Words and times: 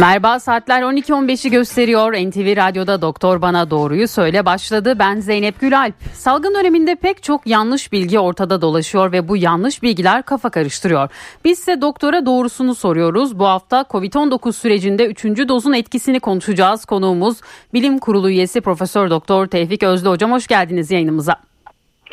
Merhaba 0.00 0.40
saatler 0.40 0.82
12.15'i 0.82 1.50
gösteriyor. 1.50 2.12
NTV 2.12 2.56
Radyo'da 2.56 3.02
Doktor 3.02 3.42
Bana 3.42 3.70
Doğruyu 3.70 4.08
Söyle 4.08 4.46
başladı. 4.46 4.98
Ben 4.98 5.20
Zeynep 5.20 5.60
Gülalp. 5.60 5.94
Salgın 6.12 6.54
döneminde 6.54 6.94
pek 6.94 7.22
çok 7.22 7.46
yanlış 7.46 7.92
bilgi 7.92 8.18
ortada 8.18 8.60
dolaşıyor 8.60 9.12
ve 9.12 9.28
bu 9.28 9.36
yanlış 9.36 9.82
bilgiler 9.82 10.22
kafa 10.22 10.50
karıştırıyor. 10.50 11.10
Biz 11.44 11.58
ise 11.58 11.80
doktora 11.80 12.26
doğrusunu 12.26 12.74
soruyoruz. 12.74 13.38
Bu 13.38 13.46
hafta 13.46 13.80
Covid-19 13.80 14.52
sürecinde 14.52 15.06
3. 15.06 15.24
dozun 15.24 15.72
etkisini 15.72 16.20
konuşacağız. 16.20 16.84
Konuğumuz 16.84 17.40
Bilim 17.74 17.98
Kurulu 17.98 18.30
üyesi 18.30 18.60
Profesör 18.60 19.10
Doktor 19.10 19.46
Tevfik 19.46 19.82
Özlü 19.82 20.08
Hocam 20.08 20.32
hoş 20.32 20.46
geldiniz 20.46 20.90
yayınımıza. 20.90 21.36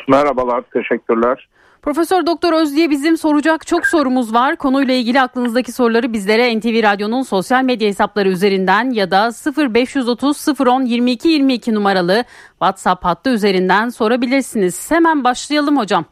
Merhabalar, 0.08 0.62
teşekkürler. 0.72 1.48
Profesör 1.82 2.26
Doktor 2.26 2.52
Özlü'ye 2.52 2.90
bizim 2.90 3.16
soracak 3.16 3.66
çok 3.66 3.86
sorumuz 3.86 4.34
var. 4.34 4.56
Konuyla 4.56 4.94
ilgili 4.94 5.20
aklınızdaki 5.20 5.72
soruları 5.72 6.12
bizlere 6.12 6.58
NTV 6.58 6.82
Radyo'nun 6.82 7.22
sosyal 7.22 7.64
medya 7.64 7.88
hesapları 7.88 8.28
üzerinden 8.28 8.90
ya 8.90 9.10
da 9.10 9.30
0530 9.74 10.48
010 10.60 10.82
22 10.82 11.28
22 11.28 11.74
numaralı 11.74 12.24
WhatsApp 12.50 13.04
hattı 13.04 13.30
üzerinden 13.30 13.88
sorabilirsiniz. 13.88 14.90
Hemen 14.90 15.24
başlayalım 15.24 15.76
hocam. 15.76 16.04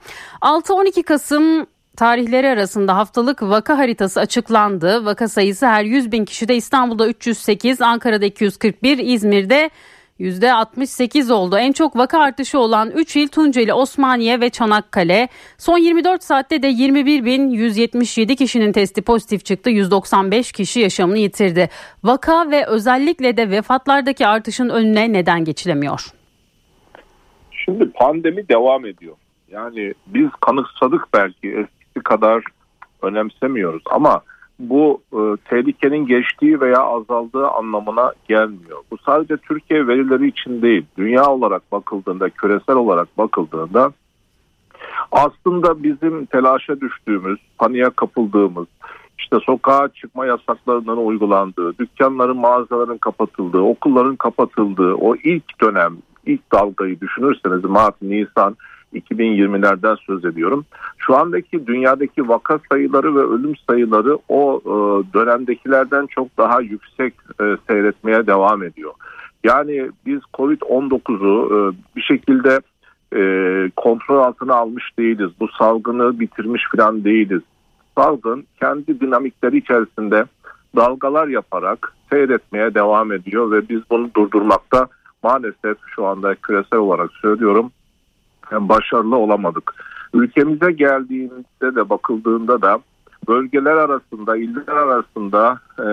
6-12 0.42 1.02
Kasım 1.02 1.66
tarihleri 1.96 2.48
arasında 2.48 2.96
haftalık 2.96 3.42
vaka 3.42 3.78
haritası 3.78 4.20
açıklandı. 4.20 5.04
Vaka 5.04 5.28
sayısı 5.28 5.66
her 5.66 5.84
100 5.84 6.12
bin 6.12 6.24
kişide 6.24 6.56
İstanbul'da 6.56 7.08
308, 7.08 7.80
Ankara'da 7.80 8.24
241, 8.24 8.98
İzmir'de 8.98 9.70
%68 10.20 11.32
oldu. 11.32 11.56
En 11.58 11.72
çok 11.72 11.96
vaka 11.96 12.18
artışı 12.18 12.58
olan 12.58 12.90
3 12.90 13.16
il 13.16 13.28
Tunceli, 13.28 13.72
Osmaniye 13.72 14.40
ve 14.40 14.50
Çanakkale. 14.50 15.28
Son 15.58 15.78
24 15.78 16.22
saatte 16.22 16.62
de 16.62 16.70
21.177 16.70 18.36
kişinin 18.36 18.72
testi 18.72 19.02
pozitif 19.02 19.44
çıktı. 19.44 19.70
195 19.70 20.52
kişi 20.52 20.80
yaşamını 20.80 21.18
yitirdi. 21.18 21.68
Vaka 22.04 22.50
ve 22.50 22.66
özellikle 22.66 23.36
de 23.36 23.50
vefatlardaki 23.50 24.26
artışın 24.26 24.68
önüne 24.68 25.12
neden 25.12 25.44
geçilemiyor? 25.44 26.06
Şimdi 27.50 27.90
pandemi 27.90 28.48
devam 28.48 28.86
ediyor. 28.86 29.16
Yani 29.50 29.94
biz 30.06 30.28
kanıksadık 30.40 31.08
belki 31.14 31.48
eskisi 31.48 32.04
kadar 32.04 32.44
önemsemiyoruz 33.02 33.82
ama 33.90 34.22
bu 34.60 35.02
e, 35.12 35.36
tehlikenin 35.44 36.06
geçtiği 36.06 36.60
veya 36.60 36.78
azaldığı 36.78 37.48
anlamına 37.48 38.12
gelmiyor. 38.28 38.78
Bu 38.90 38.98
sadece 38.98 39.36
Türkiye 39.36 39.86
verileri 39.86 40.28
için 40.28 40.62
değil, 40.62 40.86
dünya 40.98 41.26
olarak 41.26 41.72
bakıldığında, 41.72 42.30
küresel 42.30 42.76
olarak 42.76 43.18
bakıldığında 43.18 43.92
aslında 45.12 45.82
bizim 45.82 46.26
telaşa 46.26 46.80
düştüğümüz, 46.80 47.38
paniğe 47.58 47.90
kapıldığımız, 47.96 48.66
işte 49.18 49.36
sokağa 49.46 49.88
çıkma 49.88 50.26
yasaklarının 50.26 50.96
uygulandığı, 50.96 51.78
dükkanların, 51.78 52.36
mağazaların 52.36 52.98
kapatıldığı, 52.98 53.60
okulların 53.60 54.16
kapatıldığı 54.16 54.94
o 54.94 55.16
ilk 55.16 55.60
dönem, 55.60 55.96
ilk 56.26 56.52
dalgayı 56.52 57.00
düşünürseniz 57.00 57.64
Mart, 57.64 58.02
Nisan 58.02 58.56
2020'lerden 58.94 59.96
söz 60.06 60.24
ediyorum. 60.24 60.64
Şu 60.98 61.16
andaki 61.16 61.66
dünyadaki 61.66 62.28
vaka 62.28 62.60
sayıları 62.72 63.14
ve 63.14 63.20
ölüm 63.20 63.56
sayıları 63.68 64.18
o 64.28 64.60
e, 64.64 64.72
dönemdekilerden 65.14 66.06
çok 66.06 66.38
daha 66.38 66.60
yüksek 66.60 67.14
e, 67.40 67.44
seyretmeye 67.68 68.26
devam 68.26 68.62
ediyor. 68.62 68.92
Yani 69.44 69.90
biz 70.06 70.20
Covid-19'u 70.34 71.46
e, 71.46 71.58
bir 71.96 72.02
şekilde 72.02 72.60
e, 73.16 73.20
kontrol 73.76 74.18
altına 74.18 74.54
almış 74.54 74.98
değiliz. 74.98 75.30
Bu 75.40 75.48
salgını 75.48 76.20
bitirmiş 76.20 76.62
falan 76.76 77.04
değiliz. 77.04 77.42
Salgın 77.98 78.44
kendi 78.60 79.00
dinamikleri 79.00 79.58
içerisinde 79.58 80.24
dalgalar 80.76 81.28
yaparak 81.28 81.92
seyretmeye 82.10 82.74
devam 82.74 83.12
ediyor 83.12 83.50
ve 83.50 83.68
biz 83.68 83.80
bunu 83.90 84.10
durdurmakta 84.16 84.88
maalesef 85.22 85.76
şu 85.94 86.06
anda 86.06 86.34
küresel 86.34 86.78
olarak 86.78 87.10
söylüyorum 87.12 87.72
yani 88.52 88.68
başarılı 88.68 89.16
olamadık. 89.16 89.74
Ülkemize 90.14 90.72
geldiğinde 90.72 91.74
de 91.76 91.90
bakıldığında 91.90 92.62
da 92.62 92.78
bölgeler 93.28 93.76
arasında, 93.76 94.36
iller 94.36 94.76
arasında 94.76 95.58
e, 95.78 95.86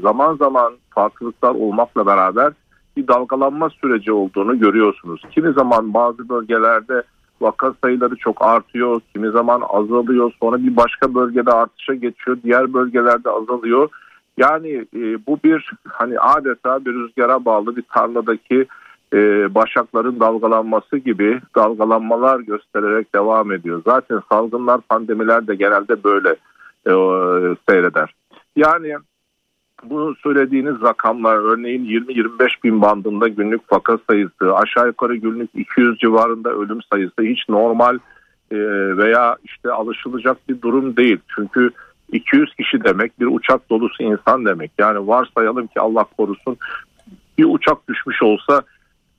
zaman 0.00 0.36
zaman 0.36 0.72
farklılıklar 0.90 1.54
olmakla 1.54 2.06
beraber 2.06 2.52
bir 2.96 3.08
dalgalanma 3.08 3.70
süreci 3.70 4.12
olduğunu 4.12 4.58
görüyorsunuz. 4.58 5.22
Kimi 5.30 5.52
zaman 5.52 5.94
bazı 5.94 6.28
bölgelerde 6.28 7.02
vaka 7.40 7.74
sayıları 7.84 8.16
çok 8.16 8.44
artıyor, 8.44 9.00
kimi 9.12 9.30
zaman 9.30 9.62
azalıyor, 9.68 10.32
sonra 10.40 10.58
bir 10.58 10.76
başka 10.76 11.14
bölgede 11.14 11.50
artışa 11.50 11.94
geçiyor, 11.94 12.38
diğer 12.44 12.74
bölgelerde 12.74 13.30
azalıyor. 13.30 13.88
Yani 14.36 14.86
e, 14.96 15.26
bu 15.26 15.38
bir 15.44 15.72
hani 15.88 16.18
adeta 16.20 16.84
bir 16.84 16.94
rüzgara 16.94 17.44
bağlı 17.44 17.76
bir 17.76 17.82
tarladaki 17.82 18.66
e, 19.12 19.54
başakların 19.54 20.20
dalgalanması 20.20 20.96
gibi 20.96 21.40
dalgalanmalar 21.56 22.40
göstererek 22.40 23.14
devam 23.14 23.52
ediyor. 23.52 23.82
Zaten 23.86 24.20
salgınlar, 24.28 24.80
pandemiler 24.80 25.46
de 25.46 25.54
genelde 25.54 26.04
böyle 26.04 26.28
e, 26.86 26.92
seyreder. 27.68 28.14
Yani 28.56 28.96
bu 29.84 30.14
söylediğiniz 30.22 30.82
rakamlar 30.82 31.36
örneğin 31.36 31.84
20-25 31.84 32.48
bin 32.64 32.82
bandında 32.82 33.28
günlük 33.28 33.72
vaka 33.72 33.98
sayısı 34.10 34.54
aşağı 34.54 34.86
yukarı 34.86 35.16
günlük 35.16 35.50
200 35.54 35.98
civarında 35.98 36.50
ölüm 36.50 36.82
sayısı 36.92 37.22
hiç 37.22 37.48
normal 37.48 37.98
e, 38.50 38.56
veya 38.96 39.36
işte 39.44 39.70
alışılacak 39.70 40.48
bir 40.48 40.62
durum 40.62 40.96
değil. 40.96 41.18
Çünkü 41.36 41.70
200 42.12 42.54
kişi 42.54 42.84
demek 42.84 43.20
bir 43.20 43.26
uçak 43.26 43.70
dolusu 43.70 44.02
insan 44.02 44.44
demek. 44.44 44.70
Yani 44.78 45.06
varsayalım 45.06 45.66
ki 45.66 45.80
Allah 45.80 46.04
korusun 46.16 46.56
bir 47.38 47.44
uçak 47.44 47.88
düşmüş 47.88 48.22
olsa 48.22 48.62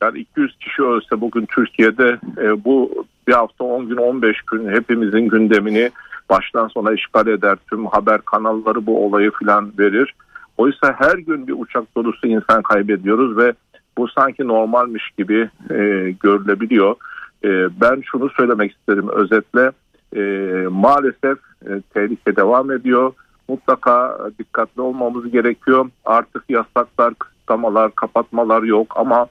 yani 0.02 0.20
200 0.20 0.58
kişi 0.58 0.84
ölse 0.84 1.22
bugün 1.22 1.46
Türkiye'de 1.46 2.20
e, 2.38 2.64
bu 2.66 3.06
bir 3.28 3.34
hafta 3.34 3.64
10 3.64 3.90
gün 3.90 3.98
15 3.98 4.42
gün 4.42 4.70
hepimizin 4.70 5.30
gündemini 5.30 5.92
baştan 6.30 6.68
sona 6.68 6.94
işgal 6.94 7.28
eder. 7.28 7.58
Tüm 7.70 7.86
haber 7.86 8.22
kanalları 8.22 8.86
bu 8.86 9.06
olayı 9.06 9.32
filan 9.32 9.72
verir. 9.80 10.16
Oysa 10.58 10.96
her 10.98 11.18
gün 11.18 11.48
bir 11.48 11.56
uçak 11.58 11.96
dolusu 11.96 12.28
insan 12.28 12.62
kaybediyoruz 12.62 13.38
ve 13.38 13.54
bu 13.98 14.08
sanki 14.08 14.48
normalmiş 14.48 15.10
gibi 15.18 15.50
e, 15.70 15.76
görülebiliyor. 16.20 16.96
E, 17.44 17.50
ben 17.82 18.02
şunu 18.12 18.30
söylemek 18.30 18.72
isterim 18.72 19.10
özetle 19.10 19.72
e, 20.16 20.22
maalesef 20.68 21.38
e, 21.66 21.82
tehlike 21.94 22.36
devam 22.36 22.72
ediyor. 22.72 23.14
Mutlaka 23.48 24.20
dikkatli 24.40 24.82
olmamız 24.82 25.32
gerekiyor. 25.32 25.90
Artık 26.06 26.44
yasaklar, 26.50 27.14
kısıtlamalar, 27.14 27.96
kapatmalar 27.96 28.64
yok 28.64 28.94
ama 28.98 29.28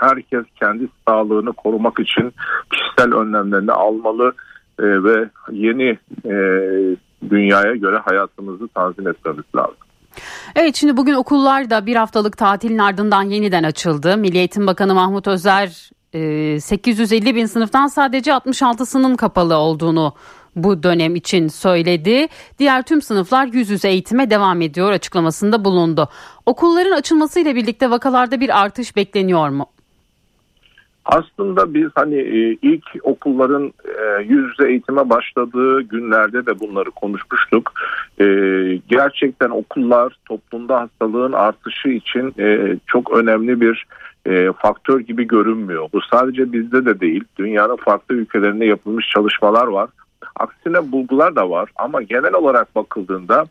herkes 0.00 0.44
kendi 0.60 0.88
sağlığını 1.08 1.52
korumak 1.52 2.00
için 2.00 2.34
kişisel 2.72 3.14
önlemlerini 3.14 3.72
almalı 3.72 4.32
e, 4.78 4.84
ve 5.04 5.28
yeni 5.52 5.98
e, 6.24 6.34
dünyaya 7.30 7.74
göre 7.76 7.96
hayatımızı 7.96 8.68
tanzim 8.68 9.08
etmemiz 9.08 9.44
lazım. 9.56 9.76
Evet 10.56 10.76
şimdi 10.76 10.96
bugün 10.96 11.14
okullar 11.14 11.70
da 11.70 11.86
bir 11.86 11.96
haftalık 11.96 12.36
tatilin 12.36 12.78
ardından 12.78 13.22
yeniden 13.22 13.62
açıldı. 13.62 14.16
Milli 14.16 14.38
Eğitim 14.38 14.66
Bakanı 14.66 14.94
Mahmut 14.94 15.28
Özer 15.28 15.90
850 16.60 17.28
e, 17.28 17.34
bin 17.34 17.46
sınıftan 17.46 17.86
sadece 17.86 18.30
66'sının 18.30 19.16
kapalı 19.16 19.56
olduğunu 19.56 20.14
bu 20.56 20.82
dönem 20.82 21.16
için 21.16 21.48
söyledi. 21.48 22.28
Diğer 22.58 22.82
tüm 22.82 23.02
sınıflar 23.02 23.46
yüz 23.46 23.70
yüze 23.70 23.88
eğitime 23.88 24.30
devam 24.30 24.62
ediyor 24.62 24.92
açıklamasında 24.92 25.64
bulundu. 25.64 26.08
Okulların 26.46 26.92
açılmasıyla 26.92 27.54
birlikte 27.54 27.90
vakalarda 27.90 28.40
bir 28.40 28.62
artış 28.62 28.96
bekleniyor 28.96 29.48
mu? 29.48 29.66
Aslında 31.06 31.74
biz 31.74 31.88
hani 31.94 32.16
e, 32.16 32.58
ilk 32.62 32.84
okulların 33.02 33.72
e, 33.84 34.22
yüz 34.22 34.44
yüze 34.50 34.70
eğitime 34.70 35.10
başladığı 35.10 35.80
günlerde 35.82 36.46
de 36.46 36.60
bunları 36.60 36.90
konuşmuştuk. 36.90 37.72
E, 38.20 38.24
gerçekten 38.88 39.50
okullar 39.50 40.16
toplumda 40.24 40.80
hastalığın 40.80 41.32
artışı 41.32 41.88
için 41.88 42.34
çok 42.86 43.12
önemli 43.12 43.60
bir 43.60 43.86
faktör 44.56 45.00
gibi 45.00 45.26
görünmüyor. 45.26 45.88
Bu 45.92 46.00
sadece 46.10 46.52
bizde 46.52 46.84
de 46.86 47.00
değil, 47.00 47.24
dünyanın 47.38 47.76
farklı 47.76 48.14
ülkelerinde 48.14 48.64
yapılmış 48.64 49.08
çalışmalar 49.08 49.66
var. 49.66 49.90
Aksine 50.36 50.92
bulgular 50.92 51.36
da 51.36 51.50
var 51.50 51.70
ama 51.76 52.02
genel 52.02 52.34
olarak 52.34 52.76
bakıldığında 52.76 53.44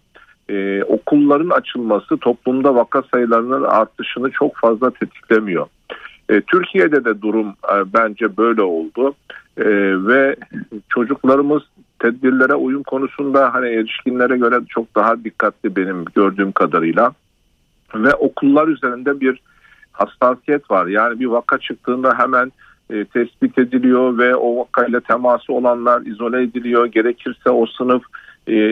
okulların 0.88 1.50
açılması 1.50 2.18
toplumda 2.18 2.76
vaka 2.76 3.04
sayılarının 3.14 3.64
artışını 3.64 4.32
çok 4.32 4.56
fazla 4.56 4.92
tetiklemiyor. 4.92 5.66
E, 6.30 6.42
Türkiye'de 6.42 7.06
de 7.06 7.22
durum 7.22 7.48
e, 7.48 7.94
bence 7.94 8.38
böyle 8.38 8.62
oldu 8.62 9.16
e, 9.58 9.66
ve 10.08 10.36
çocuklarımız 10.90 11.64
tedbirlere 12.00 12.56
uyum 12.56 12.84
konusunda 12.84 13.54
hani 13.54 13.68
erişkinlere 13.68 14.38
göre 14.38 14.60
çok 14.70 14.96
daha 14.96 15.24
dikkatli 15.24 15.76
benim 15.76 16.06
gördüğüm 16.06 16.52
kadarıyla 16.52 17.14
ve 17.96 18.14
okullar 18.14 18.68
üzerinde 18.68 19.20
bir 19.20 19.42
hassasiyet 19.92 20.72
var. 20.72 20.88
Yani 20.88 21.20
bir 21.20 21.26
vaka 21.26 21.58
çıktığında 21.58 22.18
hemen 22.18 22.52
tespit 23.14 23.58
ediliyor 23.58 24.18
ve 24.18 24.36
o 24.36 24.58
vakayla 24.58 25.00
teması 25.00 25.54
olanlar 25.54 26.02
izole 26.02 26.44
ediliyor. 26.44 26.86
Gerekirse 26.86 27.50
o 27.50 27.66
sınıf 27.66 28.04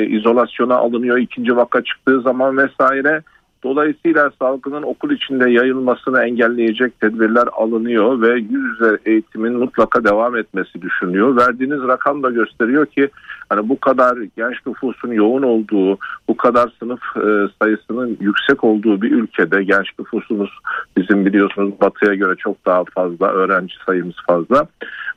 izolasyona 0.10 0.76
alınıyor 0.76 1.18
ikinci 1.18 1.56
vaka 1.56 1.84
çıktığı 1.84 2.22
zaman 2.22 2.58
vesaire. 2.58 3.22
Dolayısıyla 3.64 4.32
salgının 4.40 4.84
okul 4.84 5.12
içinde 5.12 5.50
yayılmasını 5.50 6.24
engelleyecek 6.24 7.00
tedbirler 7.00 7.48
alınıyor 7.52 8.22
ve 8.22 8.34
yüz 8.40 8.52
yüze 8.52 8.98
eğitimin 9.06 9.54
mutlaka 9.54 10.04
devam 10.04 10.38
etmesi 10.38 10.82
düşünülüyor. 10.82 11.38
Verdiğiniz 11.38 11.82
rakam 11.88 12.24
da 12.24 12.30
gösteriyor 12.30 12.86
ki 12.86 13.10
hani 13.50 13.70
bu 13.70 13.80
kadar 13.80 14.18
genç 14.38 14.66
nüfusun 14.66 15.12
yoğun 15.12 15.42
olduğu, 15.44 15.98
bu 16.28 16.38
kadar 16.38 16.74
sınıf 16.80 17.02
e, 17.18 17.48
sayısının 17.62 18.18
yüksek 18.20 18.64
olduğu 18.64 19.02
bir 19.02 19.12
ülkede 19.12 19.64
genç 19.64 19.88
nüfusumuz 20.00 20.50
bizim 20.98 21.26
biliyorsunuz 21.26 21.74
batıya 21.82 22.14
göre 22.14 22.36
çok 22.36 22.66
daha 22.66 22.84
fazla, 22.96 23.28
öğrenci 23.28 23.74
sayımız 23.86 24.16
fazla. 24.28 24.68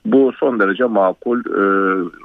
Bu 0.05 0.33
son 0.41 0.61
derece 0.61 0.85
makul 0.85 1.39
e, 1.39 1.63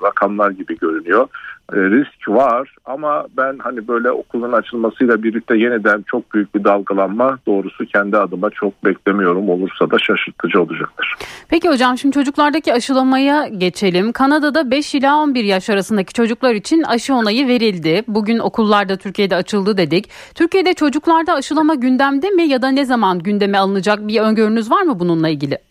rakamlar 0.03 0.51
gibi 0.51 0.77
görünüyor. 0.77 1.27
E, 1.73 1.75
risk 1.75 2.29
var 2.29 2.75
ama 2.85 3.25
ben 3.37 3.57
hani 3.57 3.87
böyle 3.87 4.11
okulun 4.11 4.51
açılmasıyla 4.51 5.23
birlikte 5.23 5.57
yeniden 5.57 6.03
çok 6.07 6.33
büyük 6.33 6.55
bir 6.55 6.63
dalgalanma 6.63 7.37
doğrusu 7.47 7.85
kendi 7.85 8.17
adıma 8.17 8.49
çok 8.49 8.85
beklemiyorum 8.85 9.49
olursa 9.49 9.91
da 9.91 9.99
şaşırtıcı 9.99 10.61
olacaktır. 10.61 11.15
Peki 11.49 11.69
hocam 11.69 11.97
şimdi 11.97 12.13
çocuklardaki 12.13 12.73
aşılamaya 12.73 13.47
geçelim. 13.47 14.11
Kanada'da 14.11 14.71
5 14.71 14.95
ila 14.95 15.17
11 15.17 15.43
yaş 15.43 15.69
arasındaki 15.69 16.13
çocuklar 16.13 16.53
için 16.53 16.83
aşı 16.83 17.15
onayı 17.15 17.47
verildi. 17.47 18.03
Bugün 18.07 18.39
okullarda 18.39 18.97
Türkiye'de 18.97 19.35
açıldı 19.35 19.77
dedik. 19.77 20.09
Türkiye'de 20.35 20.73
çocuklarda 20.73 21.33
aşılama 21.33 21.75
gündemde 21.75 22.29
mi 22.29 22.43
ya 22.43 22.61
da 22.61 22.67
ne 22.67 22.85
zaman 22.85 23.19
gündeme 23.19 23.57
alınacak 23.57 24.07
bir 24.07 24.21
öngörünüz 24.21 24.71
var 24.71 24.81
mı 24.81 24.99
bununla 24.99 25.29
ilgili? 25.29 25.70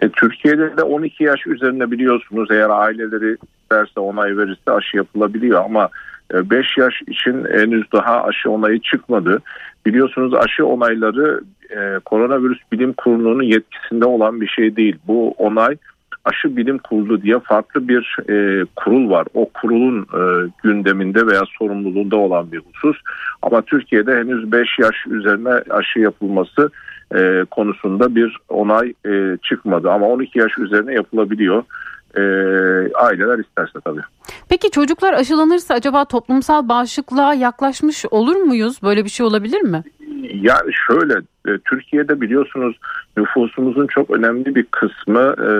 E, 0.00 0.08
Türkiye'de 0.08 0.76
de 0.76 0.82
12 0.82 1.24
yaş 1.24 1.46
üzerinde 1.46 1.90
biliyorsunuz 1.90 2.50
eğer 2.50 2.70
aileleri 2.70 3.36
isterse 3.62 4.00
onay 4.00 4.36
verirse 4.36 4.72
aşı 4.72 4.96
yapılabiliyor 4.96 5.64
ama 5.64 5.88
5 6.32 6.66
e, 6.78 6.80
yaş 6.80 6.94
için 7.06 7.44
henüz 7.52 7.92
daha 7.92 8.24
aşı 8.24 8.50
onayı 8.50 8.80
çıkmadı. 8.80 9.42
Biliyorsunuz 9.86 10.34
aşı 10.34 10.66
onayları 10.66 11.40
e, 11.70 11.98
koronavirüs 12.04 12.58
bilim 12.72 12.92
kurulunun 12.92 13.42
yetkisinde 13.42 14.04
olan 14.04 14.40
bir 14.40 14.48
şey 14.48 14.76
değil. 14.76 14.96
Bu 15.06 15.30
onay 15.30 15.76
aşı 16.24 16.56
bilim 16.56 16.78
kurulu 16.78 17.22
diye 17.22 17.38
farklı 17.38 17.88
bir 17.88 18.16
e, 18.28 18.64
kurul 18.76 19.10
var. 19.10 19.26
O 19.34 19.48
kurulun 19.54 20.02
e, 20.02 20.50
gündeminde 20.62 21.26
veya 21.26 21.42
sorumluluğunda 21.58 22.16
olan 22.16 22.52
bir 22.52 22.58
husus. 22.58 22.96
Ama 23.42 23.62
Türkiye'de 23.62 24.16
henüz 24.16 24.52
5 24.52 24.78
yaş 24.78 25.06
üzerine 25.06 25.62
aşı 25.70 25.98
yapılması 25.98 26.70
e, 27.14 27.44
konusunda 27.50 28.14
bir 28.14 28.38
onay 28.48 28.92
e, 29.06 29.36
çıkmadı. 29.42 29.90
Ama 29.90 30.08
12 30.08 30.38
yaş 30.38 30.58
üzerine 30.58 30.94
yapılabiliyor. 30.94 31.64
E, 32.16 32.22
aileler 32.94 33.38
isterse 33.38 33.80
tabii. 33.84 34.00
Peki 34.48 34.70
çocuklar 34.70 35.12
aşılanırsa 35.12 35.74
acaba 35.74 36.04
toplumsal 36.04 36.68
bağışıklığa 36.68 37.34
yaklaşmış 37.34 38.04
olur 38.10 38.36
muyuz? 38.36 38.82
Böyle 38.82 39.04
bir 39.04 39.10
şey 39.10 39.26
olabilir 39.26 39.60
mi? 39.60 39.82
Yani 40.34 40.70
şöyle 40.86 41.14
e, 41.48 41.58
Türkiye'de 41.58 42.20
biliyorsunuz 42.20 42.76
nüfusumuzun 43.16 43.86
çok 43.86 44.10
önemli 44.10 44.54
bir 44.54 44.62
kısmı 44.62 45.34
e, 45.38 45.50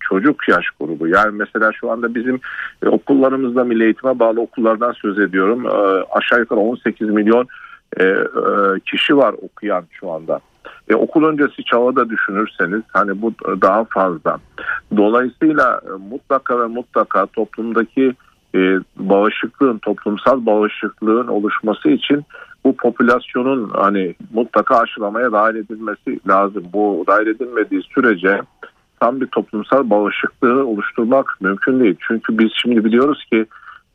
çocuk 0.00 0.48
yaş 0.48 0.64
grubu. 0.80 1.08
Yani 1.08 1.30
mesela 1.32 1.72
şu 1.72 1.90
anda 1.90 2.14
bizim 2.14 2.40
e, 2.82 2.88
okullarımızda 2.88 3.64
milli 3.64 3.84
eğitime 3.84 4.18
bağlı 4.18 4.40
okullardan 4.40 4.92
söz 4.92 5.18
ediyorum. 5.18 5.66
E, 5.66 6.04
aşağı 6.12 6.40
yukarı 6.40 6.60
18 6.60 7.10
milyon 7.10 7.46
e, 7.96 8.04
e, 8.04 8.16
kişi 8.86 9.16
var 9.16 9.34
okuyan 9.42 9.84
şu 9.90 10.10
anda. 10.10 10.40
E, 10.88 10.94
okul 10.94 11.24
öncesi 11.24 11.64
çağı 11.64 11.96
da 11.96 12.10
düşünürseniz 12.10 12.82
hani 12.92 13.22
bu 13.22 13.32
daha 13.62 13.84
fazla. 13.84 14.38
Dolayısıyla 14.96 15.80
e, 15.86 16.10
mutlaka 16.10 16.60
ve 16.60 16.66
mutlaka 16.66 17.26
toplumdaki 17.26 18.14
e, 18.54 18.58
bağışıklığın, 18.96 19.78
toplumsal 19.78 20.46
bağışıklığın 20.46 21.26
oluşması 21.26 21.88
için 21.88 22.24
bu 22.64 22.76
popülasyonun 22.76 23.70
hani 23.74 24.14
mutlaka 24.32 24.78
aşılamaya 24.78 25.32
dahil 25.32 25.56
edilmesi 25.56 26.28
lazım. 26.28 26.64
Bu 26.72 27.04
dahil 27.06 27.26
edilmediği 27.26 27.82
sürece 27.94 28.40
tam 29.00 29.20
bir 29.20 29.26
toplumsal 29.26 29.90
bağışıklığı 29.90 30.66
oluşturmak 30.66 31.36
mümkün 31.40 31.80
değil. 31.80 31.96
Çünkü 32.08 32.38
biz 32.38 32.50
şimdi 32.62 32.84
biliyoruz 32.84 33.24
ki 33.32 33.46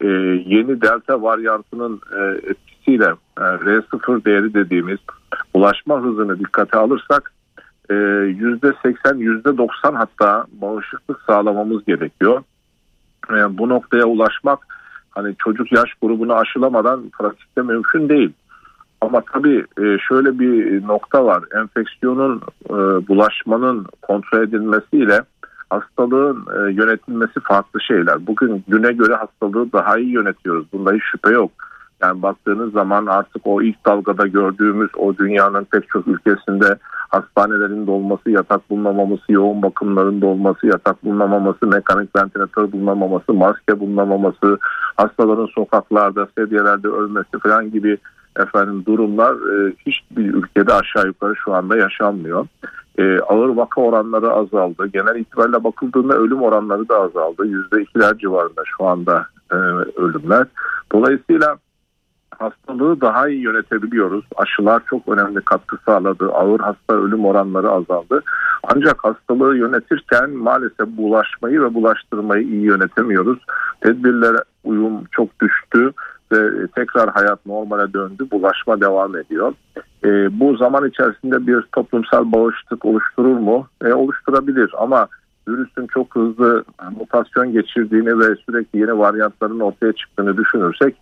e, 0.02 0.08
yeni 0.46 0.82
delta 0.82 1.22
varyantının 1.22 2.02
e, 2.20 2.50
etkisiyle 2.52 3.14
e, 3.38 3.42
R0 3.42 4.26
değeri 4.26 4.54
dediğimiz 4.54 4.98
ulaşma 5.54 6.02
hızını 6.02 6.40
dikkate 6.40 6.78
alırsak 6.78 7.32
%80 7.90 7.90
e, 7.90 8.96
%90 8.96 9.96
hatta 9.96 10.46
bağışıklık 10.52 11.22
sağlamamız 11.22 11.86
gerekiyor. 11.86 12.44
E, 13.32 13.58
bu 13.58 13.70
noktaya 13.70 14.06
ulaşmak 14.06 14.60
hani 15.10 15.36
çocuk 15.36 15.72
yaş 15.72 15.94
grubunu 16.02 16.34
aşılamadan 16.34 17.10
pratikte 17.10 17.62
mümkün 17.62 18.10
değil. 18.10 18.32
Ama 19.02 19.22
tabii 19.34 19.66
e, 19.78 19.98
şöyle 20.08 20.40
bir 20.40 20.88
nokta 20.88 21.26
var. 21.26 21.44
Enfeksiyonun 21.56 22.42
bulaşmanın 23.08 23.86
kontrol 24.02 24.44
edilmesiyle 24.44 25.22
hastalığın 25.70 26.46
yönetilmesi 26.72 27.40
farklı 27.44 27.82
şeyler. 27.82 28.28
Bugün 28.28 28.64
güne 28.68 28.92
göre 28.92 29.16
hastalığı 29.16 29.72
daha 29.72 29.98
iyi 29.98 30.12
yönetiyoruz. 30.12 30.66
Bunda 30.74 30.94
hiç 30.94 31.04
şüphe 31.12 31.34
yok. 31.34 31.52
Yani 32.02 32.22
baktığınız 32.22 32.74
zaman 32.74 33.06
artık 33.06 33.42
o 33.48 33.62
ilk 33.62 33.86
dalgada 33.86 34.28
gördüğümüz 34.28 34.90
o 34.98 35.18
dünyanın 35.18 35.64
pek 35.64 35.90
çok 35.90 36.08
ülkesinde 36.08 36.76
hastanelerin 37.10 37.88
dolması, 37.88 38.32
yatak 38.32 38.70
bulunamaması, 38.70 39.24
yoğun 39.30 39.62
bakımların 39.62 40.22
dolması, 40.22 40.68
yatak 40.68 41.04
bulunamaması, 41.04 41.68
mekanik 41.68 42.16
ventilatör 42.16 42.72
bulunamaması, 42.72 43.34
maske 43.34 43.80
bulunamaması, 43.80 44.58
hastaların 44.98 45.48
sokaklarda, 45.56 46.28
sedyelerde 46.38 46.88
ölmesi 46.88 47.40
falan 47.44 47.72
gibi 47.72 47.98
efendim 48.38 48.84
durumlar 48.86 49.34
e, 49.34 49.74
hiçbir 49.86 50.34
ülkede 50.34 50.74
aşağı 50.74 51.08
yukarı 51.08 51.36
şu 51.36 51.54
anda 51.54 51.78
yaşanmıyor. 51.78 52.48
E, 53.00 53.20
ağır 53.20 53.50
vaka 53.50 53.82
oranları 53.82 54.32
azaldı. 54.32 54.88
Genel 54.88 55.16
itibariyle 55.16 55.64
bakıldığında 55.64 56.18
ölüm 56.18 56.42
oranları 56.42 56.90
da 56.90 56.96
azaldı. 56.96 57.46
Yüzde 57.46 57.82
ikiler 57.82 58.18
civarında 58.18 58.62
şu 58.78 58.86
anda 58.86 59.26
e, 59.52 59.56
ölümler. 59.96 60.48
Dolayısıyla 60.92 61.58
hastalığı 62.40 63.02
daha 63.02 63.30
iyi 63.30 63.42
yönetebiliyoruz. 63.42 64.26
Aşılar 64.36 64.82
çok 64.90 65.08
önemli 65.08 65.42
katkı 65.42 65.78
sağladı. 65.86 66.32
Ağır 66.32 66.60
hasta 66.60 66.94
ölüm 66.94 67.26
oranları 67.26 67.70
azaldı. 67.70 68.24
Ancak 68.64 69.04
hastalığı 69.04 69.58
yönetirken 69.58 70.30
maalesef 70.30 70.88
bulaşmayı 70.88 71.62
ve 71.62 71.74
bulaştırmayı 71.74 72.44
iyi 72.44 72.64
yönetemiyoruz. 72.64 73.40
Tedbirlere 73.82 74.38
uyum 74.64 75.06
çok 75.12 75.40
düştü 75.42 75.92
ve 76.32 76.68
tekrar 76.68 77.10
hayat 77.10 77.46
normale 77.46 77.94
döndü. 77.94 78.28
Bulaşma 78.32 78.82
devam 78.82 79.18
ediyor. 79.18 79.54
E, 80.04 80.40
bu 80.40 80.58
zaman 80.58 80.88
içerisinde 80.88 81.48
bir 81.48 81.62
toplumsal 81.62 82.32
bağışıklık 82.32 82.86
oluşturur 82.86 83.38
mu? 83.38 83.68
E, 83.84 83.94
oluşturabilir 83.94 84.72
ama 84.78 85.08
virüsün 85.48 85.88
çok 85.88 86.16
hızlı 86.16 86.64
mutasyon 87.00 87.52
geçirdiğini 87.52 88.20
ve 88.20 88.36
sürekli 88.46 88.80
yeni 88.80 89.00
varyantların 89.00 89.60
ortaya 89.60 89.94
çıktığını 89.94 90.38
düşünürsek 90.38 90.96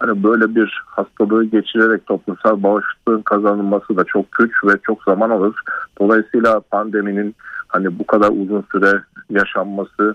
hani 0.00 0.22
böyle 0.22 0.54
bir 0.54 0.82
hastalığı 0.86 1.44
geçirerek 1.44 2.06
toplumsal 2.06 2.62
bağışıklığın 2.62 3.22
kazanılması 3.22 3.96
da 3.96 4.04
çok 4.04 4.32
güç 4.32 4.64
ve 4.64 4.72
çok 4.82 5.02
zaman 5.02 5.30
alır. 5.30 5.54
Dolayısıyla 6.00 6.60
pandeminin 6.60 7.34
hani 7.68 7.98
bu 7.98 8.06
kadar 8.06 8.28
uzun 8.28 8.64
süre 8.72 9.02
yaşanması 9.30 10.14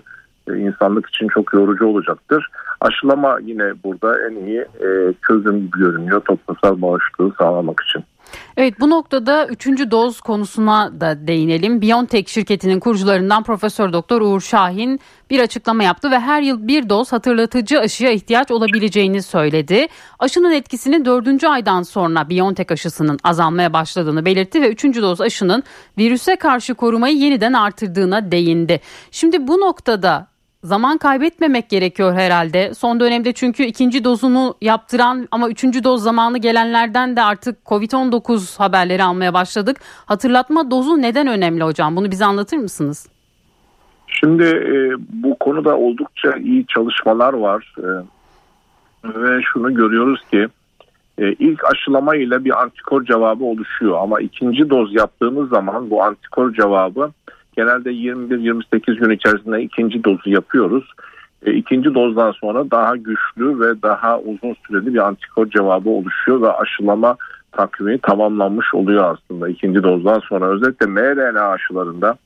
insanlık 0.56 1.08
için 1.08 1.28
çok 1.28 1.52
yorucu 1.52 1.86
olacaktır. 1.86 2.50
Aşılama 2.80 3.38
yine 3.42 3.72
burada 3.84 4.26
en 4.28 4.46
iyi 4.46 4.60
e, 4.60 5.14
çözüm 5.26 5.70
görünüyor 5.70 6.20
toplumsal 6.20 6.82
bağışıklığı 6.82 7.32
sağlamak 7.38 7.80
için. 7.88 8.04
Evet 8.56 8.80
bu 8.80 8.90
noktada 8.90 9.46
üçüncü 9.46 9.90
doz 9.90 10.20
konusuna 10.20 11.00
da 11.00 11.26
değinelim. 11.26 11.82
BioNTech 11.82 12.28
şirketinin 12.28 12.80
kurucularından 12.80 13.42
Profesör 13.42 13.92
Doktor 13.92 14.20
Uğur 14.20 14.40
Şahin 14.40 15.00
bir 15.30 15.40
açıklama 15.40 15.84
yaptı 15.84 16.10
ve 16.10 16.18
her 16.18 16.42
yıl 16.42 16.68
bir 16.68 16.88
doz 16.88 17.12
hatırlatıcı 17.12 17.80
aşıya 17.80 18.10
ihtiyaç 18.10 18.50
olabileceğini 18.50 19.22
söyledi. 19.22 19.86
Aşının 20.18 20.52
etkisini 20.52 21.04
dördüncü 21.04 21.46
aydan 21.46 21.82
sonra 21.82 22.30
BioNTech 22.30 22.72
aşısının 22.72 23.18
azalmaya 23.24 23.72
başladığını 23.72 24.24
belirtti 24.24 24.62
ve 24.62 24.68
üçüncü 24.68 25.02
doz 25.02 25.20
aşının 25.20 25.62
virüse 25.98 26.36
karşı 26.36 26.74
korumayı 26.74 27.16
yeniden 27.16 27.52
artırdığına 27.52 28.30
değindi. 28.32 28.80
Şimdi 29.10 29.48
bu 29.48 29.60
noktada 29.60 30.29
zaman 30.62 30.98
kaybetmemek 30.98 31.68
gerekiyor 31.68 32.14
herhalde. 32.14 32.74
Son 32.74 33.00
dönemde 33.00 33.32
çünkü 33.32 33.62
ikinci 33.62 34.04
dozunu 34.04 34.54
yaptıran 34.60 35.28
ama 35.30 35.48
üçüncü 35.48 35.84
doz 35.84 36.02
zamanı 36.02 36.38
gelenlerden 36.38 37.16
de 37.16 37.22
artık 37.22 37.58
Covid-19 37.66 38.58
haberleri 38.58 39.02
almaya 39.02 39.34
başladık. 39.34 39.76
Hatırlatma 40.06 40.70
dozu 40.70 41.02
neden 41.02 41.26
önemli 41.26 41.64
hocam? 41.64 41.96
Bunu 41.96 42.10
bize 42.10 42.24
anlatır 42.24 42.56
mısınız? 42.56 43.08
Şimdi 44.06 44.44
e, 44.44 44.94
bu 45.22 45.38
konuda 45.38 45.76
oldukça 45.76 46.36
iyi 46.36 46.66
çalışmalar 46.66 47.32
var. 47.32 47.74
E, 47.78 47.88
ve 49.04 49.42
şunu 49.52 49.74
görüyoruz 49.74 50.20
ki 50.30 50.48
e, 51.18 51.32
ilk 51.32 51.64
aşılama 51.64 52.16
ile 52.16 52.44
bir 52.44 52.62
antikor 52.62 53.04
cevabı 53.04 53.44
oluşuyor 53.44 53.98
ama 54.02 54.20
ikinci 54.20 54.70
doz 54.70 54.94
yaptığımız 54.94 55.48
zaman 55.48 55.90
bu 55.90 56.02
antikor 56.02 56.54
cevabı 56.54 57.10
genelde 57.60 57.90
21-28 57.90 58.94
gün 58.94 59.10
içerisinde 59.10 59.62
ikinci 59.62 60.04
dozu 60.04 60.30
yapıyoruz. 60.30 60.84
E, 61.46 61.52
ikinci 61.52 61.94
dozdan 61.94 62.32
sonra 62.32 62.70
daha 62.70 62.96
güçlü 62.96 63.60
ve 63.60 63.82
daha 63.82 64.18
uzun 64.18 64.56
süreli 64.66 64.94
bir 64.94 65.06
antikor 65.06 65.50
cevabı 65.50 65.88
oluşuyor 65.88 66.42
ve 66.42 66.52
aşılama 66.52 67.16
takvimi 67.52 67.98
tamamlanmış 67.98 68.74
oluyor 68.74 69.14
aslında 69.14 69.48
ikinci 69.48 69.82
dozdan 69.82 70.18
sonra. 70.18 70.46
Özellikle 70.46 70.86
mRNA 70.86 71.42
aşılarında 71.50 72.16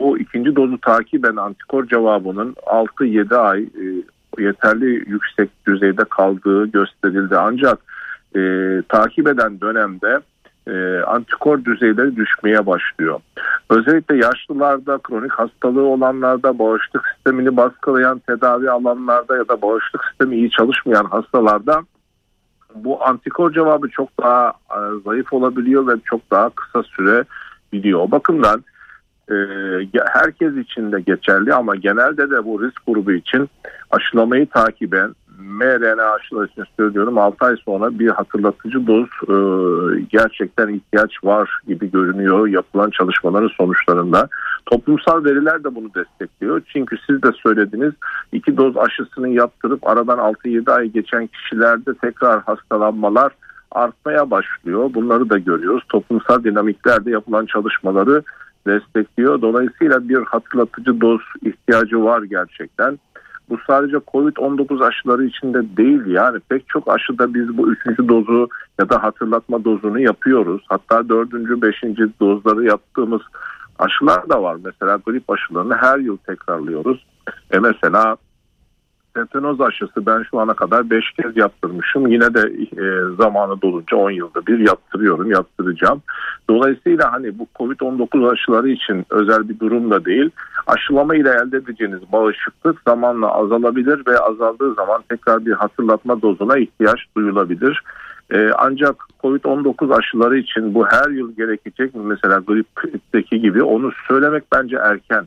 bu 0.00 0.18
ikinci 0.18 0.56
dozu 0.56 0.78
takiben 0.78 1.36
antikor 1.36 1.86
cevabının 1.86 2.52
6-7 2.52 3.36
ay 3.36 3.62
e, 3.62 3.84
yeterli 4.38 4.86
yüksek 4.86 5.50
düzeyde 5.66 6.04
kaldığı 6.04 6.66
gösterildi. 6.66 7.36
Ancak 7.36 7.78
e, 8.36 8.40
takip 8.88 9.28
eden 9.28 9.60
dönemde 9.60 10.20
e, 10.68 11.00
antikor 11.06 11.64
düzeyleri 11.64 12.16
düşmeye 12.16 12.66
başlıyor. 12.66 13.20
Özellikle 13.70 14.16
yaşlılarda, 14.16 14.98
kronik 14.98 15.32
hastalığı 15.32 15.86
olanlarda, 15.86 16.58
bağışıklık 16.58 17.04
sistemini 17.14 17.56
baskılayan 17.56 18.18
tedavi 18.18 18.70
alanlarda 18.70 19.36
ya 19.36 19.48
da 19.48 19.62
bağışıklık 19.62 20.04
sistemi 20.04 20.36
iyi 20.36 20.50
çalışmayan 20.50 21.04
hastalarda 21.04 21.82
bu 22.74 23.06
antikor 23.06 23.52
cevabı 23.52 23.88
çok 23.88 24.08
daha 24.22 24.52
e, 24.70 24.78
zayıf 25.04 25.32
olabiliyor 25.32 25.86
ve 25.86 26.00
çok 26.04 26.30
daha 26.30 26.50
kısa 26.50 26.82
süre 26.82 27.24
biliyor. 27.72 28.00
O 28.00 28.10
bakımdan 28.10 28.64
e, 29.30 29.34
herkes 30.06 30.56
için 30.56 30.92
de 30.92 31.00
geçerli 31.00 31.54
ama 31.54 31.76
genelde 31.76 32.30
de 32.30 32.44
bu 32.44 32.62
risk 32.62 32.86
grubu 32.86 33.12
için 33.12 33.48
aşılamayı 33.90 34.46
takiben 34.46 35.14
mRNA 35.38 36.12
aşıları 36.12 36.46
için 36.46 36.64
söylüyorum 36.76 37.18
6 37.18 37.44
ay 37.44 37.56
sonra 37.64 37.98
bir 37.98 38.08
hatırlatıcı 38.08 38.86
doz 38.86 39.08
e, 39.28 39.36
gerçekten 40.10 40.68
ihtiyaç 40.68 41.24
var 41.24 41.60
gibi 41.66 41.90
görünüyor 41.90 42.48
yapılan 42.48 42.90
çalışmaların 42.90 43.50
sonuçlarında. 43.56 44.28
Toplumsal 44.66 45.24
veriler 45.24 45.64
de 45.64 45.74
bunu 45.74 45.94
destekliyor. 45.94 46.62
Çünkü 46.72 46.96
siz 47.06 47.22
de 47.22 47.32
söylediniz 47.42 47.92
iki 48.32 48.56
doz 48.56 48.76
aşısını 48.76 49.28
yaptırıp 49.28 49.88
aradan 49.88 50.18
6-7 50.18 50.72
ay 50.72 50.88
geçen 50.88 51.26
kişilerde 51.26 51.94
tekrar 51.94 52.42
hastalanmalar 52.42 53.32
artmaya 53.70 54.30
başlıyor. 54.30 54.90
Bunları 54.94 55.30
da 55.30 55.38
görüyoruz. 55.38 55.84
Toplumsal 55.88 56.44
dinamiklerde 56.44 57.10
yapılan 57.10 57.46
çalışmaları 57.46 58.22
destekliyor. 58.66 59.42
Dolayısıyla 59.42 60.08
bir 60.08 60.22
hatırlatıcı 60.22 61.00
doz 61.00 61.20
ihtiyacı 61.42 62.04
var 62.04 62.22
gerçekten. 62.22 62.98
Bu 63.50 63.58
sadece 63.66 63.96
Covid-19 63.96 64.86
aşıları 64.86 65.24
içinde 65.24 65.76
değil 65.76 66.06
yani 66.06 66.40
pek 66.48 66.68
çok 66.68 66.90
aşıda 66.94 67.34
biz 67.34 67.58
bu 67.58 67.72
üçüncü 67.72 68.08
dozu 68.08 68.48
ya 68.80 68.88
da 68.88 69.02
hatırlatma 69.02 69.64
dozunu 69.64 70.00
yapıyoruz. 70.00 70.62
Hatta 70.68 71.08
dördüncü, 71.08 71.62
beşinci 71.62 72.02
dozları 72.20 72.64
yaptığımız 72.64 73.20
aşılar 73.78 74.28
da 74.28 74.42
var. 74.42 74.56
Mesela 74.64 74.98
grip 75.06 75.30
aşılarını 75.30 75.74
her 75.74 75.98
yıl 75.98 76.16
tekrarlıyoruz. 76.16 77.06
E 77.50 77.58
mesela 77.58 78.16
tetanoz 79.14 79.60
aşısı 79.60 80.06
ben 80.06 80.22
şu 80.30 80.40
ana 80.40 80.54
kadar 80.54 80.90
5 80.90 81.12
kez 81.12 81.36
yaptırmışım. 81.36 82.06
Yine 82.06 82.34
de 82.34 82.40
e, 82.82 83.14
zamanı 83.22 83.62
dolunca 83.62 83.96
10 83.96 84.10
yılda 84.10 84.46
bir 84.46 84.58
yaptırıyorum, 84.58 85.30
yaptıracağım. 85.30 86.02
Dolayısıyla 86.50 87.12
hani 87.12 87.38
bu 87.38 87.46
Covid-19 87.54 88.32
aşıları 88.32 88.68
için 88.68 89.06
özel 89.10 89.48
bir 89.48 89.60
durum 89.60 89.90
da 89.90 90.04
değil. 90.04 90.30
Aşılama 90.66 91.14
ile 91.14 91.30
elde 91.30 91.56
edeceğiniz 91.56 92.12
bağışıklık 92.12 92.80
zamanla 92.86 93.34
azalabilir 93.34 94.02
ve 94.06 94.18
azaldığı 94.18 94.74
zaman 94.74 95.02
tekrar 95.08 95.46
bir 95.46 95.52
hatırlatma 95.52 96.22
dozuna 96.22 96.58
ihtiyaç 96.58 97.00
duyulabilir. 97.16 97.82
Ee, 98.30 98.50
ancak 98.58 98.96
Covid-19 99.22 99.94
aşıları 99.98 100.38
için 100.38 100.74
bu 100.74 100.86
her 100.86 101.10
yıl 101.10 101.36
gerekecek? 101.36 101.94
Mesela 101.94 102.38
gripteki 102.38 103.40
gibi 103.40 103.62
onu 103.62 103.90
söylemek 104.08 104.44
bence 104.52 104.76
erken. 104.76 105.26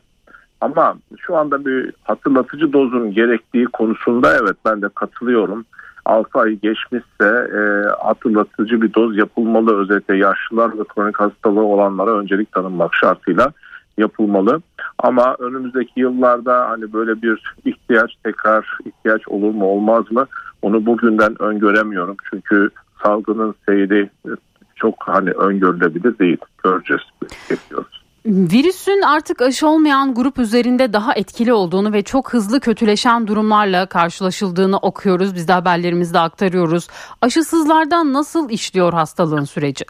Ama 0.60 0.94
şu 1.18 1.36
anda 1.36 1.64
bir 1.64 1.92
hatırlatıcı 2.02 2.72
dozun 2.72 3.12
gerektiği 3.12 3.64
konusunda 3.64 4.36
evet 4.36 4.56
ben 4.64 4.82
de 4.82 4.88
katılıyorum. 4.88 5.64
6 6.04 6.38
ay 6.38 6.54
geçmişse 6.54 7.50
e, 7.58 7.60
hatırlatıcı 8.04 8.82
bir 8.82 8.94
doz 8.94 9.16
yapılmalı. 9.16 9.76
Özellikle 9.76 10.16
yaşlılar 10.16 10.78
ve 10.78 10.84
kronik 10.84 11.20
hastalığı 11.20 11.64
olanlara 11.64 12.18
öncelik 12.18 12.52
tanınmak 12.52 12.94
şartıyla 12.94 13.52
yapılmalı. 13.98 14.60
Ama 14.98 15.36
önümüzdeki 15.38 16.00
yıllarda 16.00 16.70
hani 16.70 16.92
böyle 16.92 17.22
bir 17.22 17.54
ihtiyaç 17.64 18.14
tekrar 18.24 18.78
ihtiyaç 18.84 19.28
olur 19.28 19.54
mu 19.54 19.64
olmaz 19.64 20.12
mı? 20.12 20.26
Onu 20.62 20.86
bugünden 20.86 21.42
öngöremiyorum. 21.42 22.16
Çünkü 22.30 22.70
salgının 23.02 23.54
seyri 23.68 24.10
çok 24.76 24.94
hani 24.98 25.30
öngörülebilir 25.30 26.18
değil. 26.18 26.38
Göreceğiz. 26.64 27.02
Bekliyoruz. 27.50 27.97
Virüsün 28.28 29.02
artık 29.02 29.42
aşı 29.42 29.68
olmayan 29.68 30.14
grup 30.14 30.38
üzerinde 30.38 30.92
daha 30.92 31.14
etkili 31.14 31.52
olduğunu 31.52 31.92
ve 31.92 32.02
çok 32.02 32.32
hızlı 32.32 32.60
kötüleşen 32.60 33.26
durumlarla 33.26 33.86
karşılaşıldığını 33.86 34.76
okuyoruz. 34.76 35.34
Biz 35.34 35.48
de 35.48 35.52
haberlerimizde 35.52 36.18
aktarıyoruz. 36.18 36.88
Aşısızlardan 37.20 38.12
nasıl 38.12 38.50
işliyor 38.50 38.92
hastalığın 38.92 39.44
süreci? 39.44 39.84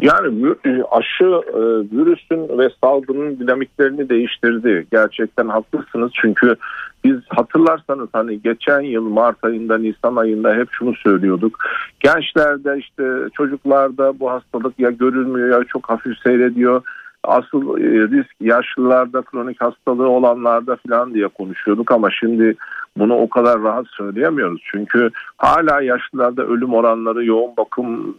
Yani 0.00 0.54
e, 0.64 0.82
aşı 0.90 1.24
e, 1.48 1.60
virüsün 1.96 2.58
ve 2.58 2.70
salgının 2.80 3.38
dinamiklerini 3.38 4.08
değiştirdi. 4.08 4.86
Gerçekten 4.90 5.48
haklısınız 5.48 6.10
çünkü 6.14 6.56
biz 7.04 7.16
hatırlarsanız 7.28 8.08
hani 8.12 8.42
geçen 8.42 8.80
yıl 8.80 9.08
Mart 9.08 9.44
ayında 9.44 9.78
Nisan 9.78 10.16
ayında 10.16 10.54
hep 10.54 10.68
şunu 10.70 10.94
söylüyorduk. 10.94 11.58
Gençlerde 12.00 12.78
işte 12.78 13.04
çocuklarda 13.34 14.20
bu 14.20 14.30
hastalık 14.30 14.78
ya 14.78 14.90
görülmüyor 14.90 15.48
ya 15.48 15.64
çok 15.64 15.90
hafif 15.90 16.18
seyrediyor. 16.18 16.82
Asıl 17.24 17.78
e, 17.78 17.82
risk 17.82 18.34
yaşlılarda 18.40 19.22
kronik 19.22 19.60
hastalığı 19.60 20.08
olanlarda 20.08 20.76
falan 20.88 21.14
diye 21.14 21.28
konuşuyorduk 21.28 21.92
ama 21.92 22.10
şimdi 22.10 22.54
bunu 22.98 23.14
o 23.14 23.28
kadar 23.28 23.62
rahat 23.62 23.86
söyleyemiyoruz. 23.88 24.62
Çünkü 24.72 25.10
hala 25.36 25.80
yaşlılarda 25.82 26.46
ölüm 26.46 26.74
oranları 26.74 27.24
yoğun 27.24 27.56
bakım 27.56 28.16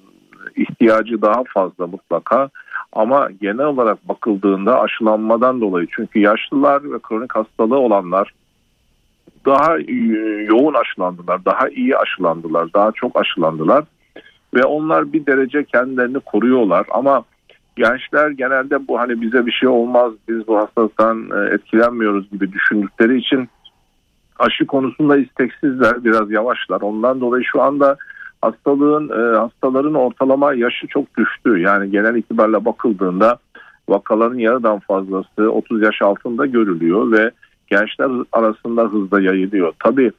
ihtiyacı 0.55 1.21
daha 1.21 1.43
fazla 1.53 1.87
mutlaka. 1.87 2.49
Ama 2.93 3.29
genel 3.41 3.65
olarak 3.65 4.09
bakıldığında 4.09 4.81
aşılanmadan 4.81 5.61
dolayı 5.61 5.87
çünkü 5.91 6.19
yaşlılar 6.19 6.91
ve 6.91 6.99
kronik 6.99 7.35
hastalığı 7.35 7.79
olanlar 7.79 8.33
daha 9.45 9.77
yoğun 10.47 10.73
aşılandılar, 10.73 11.45
daha 11.45 11.69
iyi 11.69 11.97
aşılandılar, 11.97 12.73
daha 12.73 12.91
çok 12.91 13.21
aşılandılar 13.21 13.83
ve 14.53 14.63
onlar 14.63 15.13
bir 15.13 15.25
derece 15.25 15.63
kendilerini 15.63 16.19
koruyorlar 16.19 16.85
ama 16.91 17.23
gençler 17.75 18.29
genelde 18.29 18.87
bu 18.87 18.99
hani 18.99 19.21
bize 19.21 19.45
bir 19.45 19.51
şey 19.51 19.69
olmaz 19.69 20.13
biz 20.27 20.47
bu 20.47 20.57
hastalıktan 20.57 21.29
e, 21.35 21.55
etkilenmiyoruz 21.55 22.31
gibi 22.31 22.51
düşündükleri 22.51 23.17
için 23.17 23.49
aşı 24.39 24.65
konusunda 24.65 25.17
isteksizler 25.17 26.03
biraz 26.03 26.31
yavaşlar 26.31 26.81
ondan 26.81 27.21
dolayı 27.21 27.43
şu 27.43 27.61
anda 27.61 27.97
hastalığın 28.41 29.09
e, 29.09 29.37
hastaların 29.37 29.93
ortalama 29.93 30.53
yaşı 30.53 30.87
çok 30.87 31.17
düştü 31.17 31.59
yani 31.59 31.91
genel 31.91 32.15
itibarla 32.15 32.65
bakıldığında 32.65 33.37
vakaların 33.89 34.37
yarıdan 34.37 34.79
fazlası 34.79 35.51
30 35.51 35.81
yaş 35.81 36.01
altında 36.01 36.45
görülüyor 36.45 37.11
ve 37.11 37.31
gençler 37.67 38.09
arasında 38.31 38.83
hızla 38.83 39.21
yayılıyor. 39.21 39.73
Tabii 39.83 40.11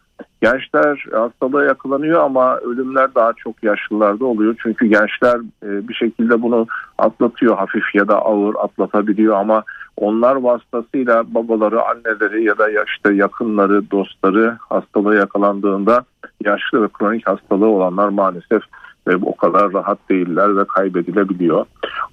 gençler 0.42 1.04
hastalığa 1.12 1.64
yakalanıyor 1.64 2.20
ama 2.20 2.56
ölümler 2.56 3.14
daha 3.14 3.32
çok 3.32 3.62
yaşlılarda 3.62 4.24
oluyor. 4.24 4.56
Çünkü 4.62 4.86
gençler 4.86 5.40
e, 5.62 5.88
bir 5.88 5.94
şekilde 5.94 6.42
bunu 6.42 6.66
atlatıyor 6.98 7.56
hafif 7.56 7.94
ya 7.94 8.08
da 8.08 8.18
ağır 8.18 8.54
atlatabiliyor 8.58 9.36
ama 9.36 9.64
onlar 10.00 10.36
vasıtasıyla 10.36 11.34
babaları, 11.34 11.82
anneleri 11.82 12.44
ya 12.44 12.58
da 12.58 12.68
işte 12.70 13.14
yakınları, 13.14 13.90
dostları 13.90 14.56
hastalığa 14.68 15.14
yakalandığında 15.14 16.04
yaşlı 16.44 16.82
ve 16.82 16.88
kronik 16.88 17.26
hastalığı 17.26 17.66
olanlar 17.66 18.08
maalesef 18.08 18.62
ve 19.06 19.16
o 19.16 19.36
kadar 19.36 19.72
rahat 19.72 19.98
değiller 20.10 20.56
ve 20.56 20.64
kaybedilebiliyor. 20.64 21.66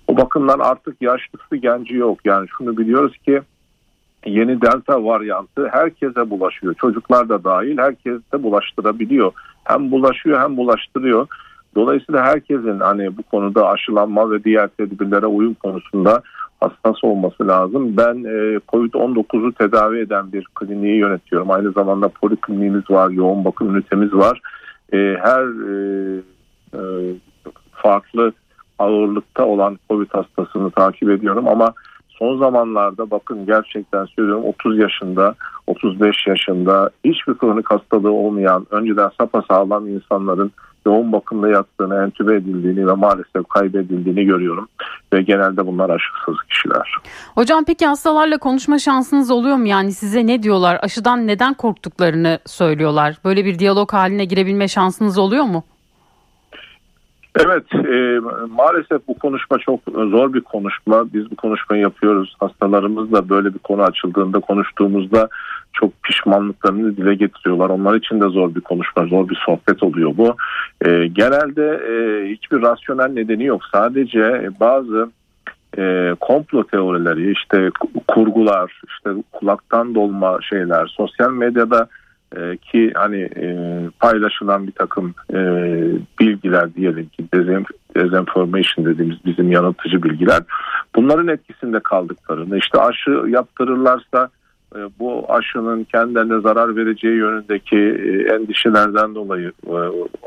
O 0.07 0.17
bakımdan 0.17 0.59
artık 0.59 1.01
yaşlısı 1.01 1.55
genci 1.55 1.95
yok. 1.95 2.19
Yani 2.25 2.47
şunu 2.57 2.77
biliyoruz 2.77 3.17
ki 3.17 3.41
yeni 4.25 4.61
delta 4.61 5.03
varyantı 5.03 5.67
herkese 5.67 6.29
bulaşıyor. 6.29 6.73
Çocuklar 6.73 7.29
da 7.29 7.43
dahil 7.43 7.77
herkes 7.77 8.21
bulaştırabiliyor. 8.33 9.31
Hem 9.63 9.91
bulaşıyor 9.91 10.41
hem 10.41 10.57
bulaştırıyor. 10.57 11.27
Dolayısıyla 11.75 12.23
herkesin 12.23 12.79
hani 12.79 13.17
bu 13.17 13.23
konuda 13.23 13.69
aşılanma 13.69 14.31
ve 14.31 14.43
diğer 14.43 14.67
tedbirlere 14.67 15.25
uyum 15.25 15.53
konusunda 15.53 16.21
hassas 16.65 17.03
olması 17.03 17.47
lazım. 17.47 17.97
Ben 17.97 18.15
e, 18.15 18.59
COVID-19'u 18.67 19.53
tedavi 19.53 19.99
eden 19.99 20.33
bir 20.33 20.45
kliniği 20.55 20.97
yönetiyorum. 20.97 21.51
Aynı 21.51 21.71
zamanda 21.71 22.07
polikliniğimiz 22.07 22.89
var, 22.89 23.09
yoğun 23.09 23.45
bakım 23.45 23.75
ünitemiz 23.75 24.13
var. 24.13 24.41
E, 24.93 24.97
her 24.97 25.43
e, 25.69 26.21
e, 26.73 26.81
farklı 27.71 28.31
ağırlıkta 28.79 29.45
olan 29.45 29.79
COVID 29.89 30.09
hastasını 30.11 30.71
takip 30.71 31.09
ediyorum 31.09 31.47
ama 31.47 31.73
son 32.09 32.37
zamanlarda 32.39 33.11
bakın 33.11 33.45
gerçekten 33.45 34.05
söylüyorum 34.05 34.43
30 34.45 34.77
yaşında 34.77 35.35
35 35.67 36.27
yaşında 36.27 36.89
hiçbir 37.05 37.37
kronik 37.37 37.71
hastalığı 37.71 38.11
olmayan 38.11 38.67
önceden 38.71 39.09
sapasağlam 39.17 39.87
insanların 39.87 40.51
yoğun 40.85 41.11
bakımda 41.11 41.49
yattığını, 41.49 42.03
entübe 42.03 42.35
edildiğini 42.35 42.87
ve 42.87 42.93
maalesef 42.93 43.49
kaybedildiğini 43.49 44.25
görüyorum. 44.25 44.67
Ve 45.13 45.21
genelde 45.21 45.67
bunlar 45.67 45.89
aşısız 45.89 46.35
kişiler. 46.49 46.95
Hocam 47.35 47.63
peki 47.67 47.85
hastalarla 47.85 48.37
konuşma 48.37 48.79
şansınız 48.79 49.31
oluyor 49.31 49.55
mu? 49.55 49.67
Yani 49.67 49.91
size 49.91 50.27
ne 50.27 50.43
diyorlar? 50.43 50.79
Aşıdan 50.81 51.27
neden 51.27 51.53
korktuklarını 51.53 52.39
söylüyorlar. 52.45 53.17
Böyle 53.25 53.45
bir 53.45 53.59
diyalog 53.59 53.93
haline 53.93 54.25
girebilme 54.25 54.67
şansınız 54.67 55.17
oluyor 55.17 55.43
mu? 55.43 55.63
Evet 57.39 57.63
e, 57.73 58.19
maalesef 58.49 59.07
bu 59.07 59.19
konuşma 59.19 59.57
çok 59.57 59.79
zor 59.85 60.33
bir 60.33 60.41
konuşma. 60.41 61.13
Biz 61.13 61.31
bu 61.31 61.35
konuşmayı 61.35 61.81
yapıyoruz. 61.81 62.35
Hastalarımız 62.39 63.11
da 63.11 63.29
böyle 63.29 63.53
bir 63.53 63.59
konu 63.59 63.81
açıldığında 63.81 64.39
konuştuğumuzda 64.39 65.29
çok 65.73 66.03
pişmanlıklarını 66.03 66.97
dile 66.97 67.15
getiriyorlar. 67.15 67.69
Onlar 67.69 67.95
için 67.95 68.21
de 68.21 68.29
zor 68.29 68.55
bir 68.55 68.61
konuşma, 68.61 69.05
zor 69.05 69.29
bir 69.29 69.39
sohbet 69.45 69.83
oluyor 69.83 70.11
bu. 70.17 70.35
E, 70.85 71.07
genelde 71.07 71.81
e, 71.89 72.27
hiçbir 72.31 72.61
rasyonel 72.61 73.09
nedeni 73.09 73.43
yok. 73.43 73.61
Sadece 73.73 74.49
bazı 74.59 75.09
e, 75.77 76.15
komplo 76.19 76.63
teorileri, 76.63 77.31
işte 77.31 77.69
kurgular, 78.07 78.81
işte 78.87 79.09
kulaktan 79.31 79.95
dolma 79.95 80.39
şeyler, 80.41 80.87
sosyal 80.87 81.31
medyada 81.31 81.87
e, 82.35 82.57
ki 82.57 82.91
hani 82.95 83.21
e, 83.21 83.79
paylaşılan 83.99 84.67
bir 84.67 84.71
takım 84.71 85.13
e, 85.33 85.39
bilgiler 86.19 86.75
diyelim 86.75 87.05
ki 87.09 87.25
dezinformation 87.95 88.85
dediğimiz 88.85 89.17
bizim 89.25 89.51
yanıltıcı 89.51 90.03
bilgiler 90.03 90.43
bunların 90.95 91.27
etkisinde 91.27 91.79
kaldıklarını 91.79 92.57
işte 92.57 92.79
aşı 92.79 93.11
yaptırırlarsa 93.27 94.29
e, 94.75 94.79
bu 94.99 95.25
aşının 95.29 95.83
kendilerine 95.83 96.41
zarar 96.41 96.75
vereceği 96.75 97.15
yönündeki 97.15 97.77
e, 97.77 98.33
endişelerden 98.33 99.15
dolayı 99.15 99.51
e, 99.67 99.75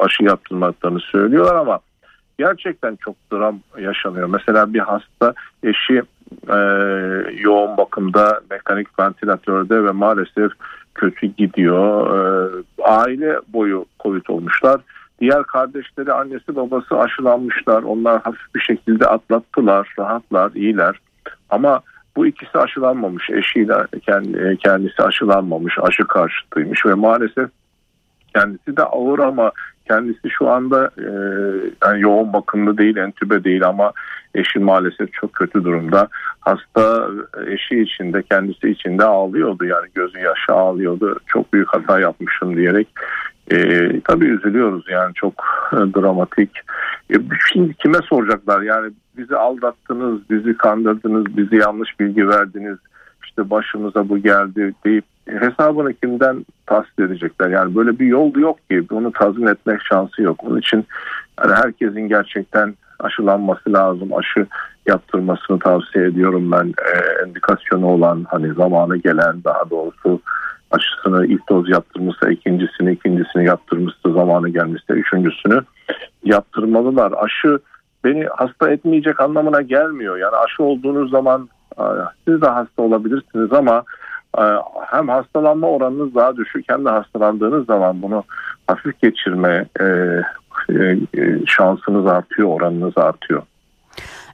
aşı 0.01 0.25
yaptırmaklarını 0.25 1.01
söylüyorlar 1.01 1.55
ama 1.55 1.79
gerçekten 2.39 2.97
çok 2.97 3.17
dram 3.33 3.61
yaşanıyor. 3.79 4.29
Mesela 4.29 4.75
bir 4.75 4.79
hasta 4.79 5.35
eşi 5.63 6.03
e, 6.49 6.59
yoğun 7.39 7.77
bakımda 7.77 8.41
mekanik 8.51 8.99
ventilatörde 9.01 9.85
ve 9.85 9.91
maalesef 9.91 10.53
kötü 10.95 11.27
gidiyor. 11.27 12.15
E, 12.17 12.51
aile 12.83 13.39
boyu 13.49 13.85
Covid 14.01 14.23
olmuşlar. 14.29 14.81
Diğer 15.21 15.43
kardeşleri 15.43 16.13
annesi 16.13 16.57
babası 16.57 16.99
aşılanmışlar. 16.99 17.83
Onlar 17.83 18.23
hafif 18.23 18.55
bir 18.55 18.61
şekilde 18.61 19.07
atlattılar, 19.07 19.95
rahatlar, 19.99 20.53
iyiler. 20.55 21.01
Ama 21.51 21.81
bu 22.17 22.27
ikisi 22.27 22.59
aşılanmamış. 22.59 23.31
Eşiyle 23.31 23.75
kendisi 24.65 25.03
aşılanmamış, 25.03 25.75
aşı 25.83 26.05
karşıtıymış 26.05 26.87
ve 26.87 26.95
maalesef 26.95 27.49
kendisi 28.35 28.77
de 28.77 28.83
ağır 28.83 29.19
ama 29.19 29.53
kendisi 29.89 30.31
şu 30.39 30.49
anda 30.49 30.91
e, 30.99 31.09
yani 31.85 32.01
yoğun 32.01 32.33
bakımda 32.33 32.79
değil, 32.79 32.97
entübe 32.97 33.45
değil 33.45 33.67
ama 33.67 33.93
eşi 34.35 34.59
maalesef 34.59 35.13
çok 35.13 35.33
kötü 35.33 35.65
durumda. 35.65 36.09
Hasta 36.41 37.09
eşi 37.47 37.81
içinde, 37.81 38.23
kendisi 38.23 38.69
içinde 38.69 39.05
ağlıyordu 39.05 39.65
yani 39.65 39.87
gözü 39.95 40.19
yaşı 40.19 40.53
ağlıyordu. 40.53 41.19
Çok 41.27 41.53
büyük 41.53 41.69
hata 41.69 42.01
yapmışım 42.01 42.57
diyerek. 42.57 42.89
E, 43.51 43.57
tabii 44.01 44.27
üzülüyoruz 44.27 44.85
yani 44.89 45.15
çok 45.15 45.35
e, 45.73 45.77
dramatik. 45.77 46.51
E, 47.11 47.15
şimdi 47.53 47.75
kime 47.75 47.99
soracaklar 48.09 48.63
yani 48.63 48.93
bizi 49.17 49.37
aldattınız, 49.37 50.31
bizi 50.31 50.57
kandırdınız, 50.57 51.37
bizi 51.37 51.57
yanlış 51.57 52.01
bilgi 52.01 52.29
verdiniz. 52.29 52.79
İşte 53.25 53.51
başımıza 53.51 54.09
bu 54.09 54.19
geldi 54.19 54.75
deyip 54.85 55.05
hesabını 55.27 55.95
kimden 55.95 56.47
tahsil 56.67 57.03
edecekler? 57.03 57.51
Yani 57.51 57.75
böyle 57.75 57.99
bir 57.99 58.07
yol 58.07 58.35
yok 58.37 58.71
ki 58.71 58.89
bunu 58.91 59.13
tazmin 59.13 59.47
etmek 59.47 59.81
şansı 59.83 60.23
yok. 60.23 60.45
Onun 60.45 60.59
için 60.59 60.87
yani 61.41 61.55
herkesin 61.55 62.09
gerçekten 62.09 62.75
aşılanması 62.99 63.73
lazım. 63.73 64.15
Aşı 64.15 64.47
yaptırmasını 64.87 65.59
tavsiye 65.59 66.05
ediyorum 66.05 66.53
ben. 66.53 66.67
E, 66.67 67.23
endikasyonu 67.25 67.87
olan 67.87 68.27
hani 68.29 68.55
zamanı 68.55 68.97
gelen 68.97 69.45
daha 69.45 69.71
doğrusu 69.71 70.21
aşısını 70.71 71.27
ilk 71.27 71.49
doz 71.49 71.71
yaptırmışsa 71.71 72.31
ikincisini 72.31 72.93
ikincisini 72.93 73.45
yaptırmışsa 73.45 74.11
zamanı 74.13 74.49
gelmişse 74.49 74.93
üçüncüsünü 74.93 75.61
yaptırmalılar. 76.25 77.13
Aşı 77.17 77.59
beni 78.05 78.27
hasta 78.37 78.71
etmeyecek 78.71 79.21
anlamına 79.21 79.63
gelmiyor. 79.63 80.17
Yani 80.17 80.37
aşı 80.37 80.63
olduğunuz 80.63 81.11
zaman 81.11 81.49
siz 82.29 82.43
de 82.43 82.47
hasta 82.47 82.83
olabilirsiniz 82.83 83.53
ama 83.53 83.83
e, 84.39 84.43
hem 84.87 85.09
hastalanma 85.09 85.67
oranınız 85.67 86.15
daha 86.15 86.37
düşük 86.37 86.65
hem 86.69 86.85
de 86.85 86.89
hastalandığınız 86.89 87.67
zaman 87.67 88.03
bunu 88.03 88.25
hafif 88.67 89.01
geçirme 89.01 89.67
e, 89.81 89.85
e, 90.71 90.99
şansınız 91.47 92.07
artıyor, 92.07 92.49
oranınız 92.49 92.99
artıyor. 92.99 93.43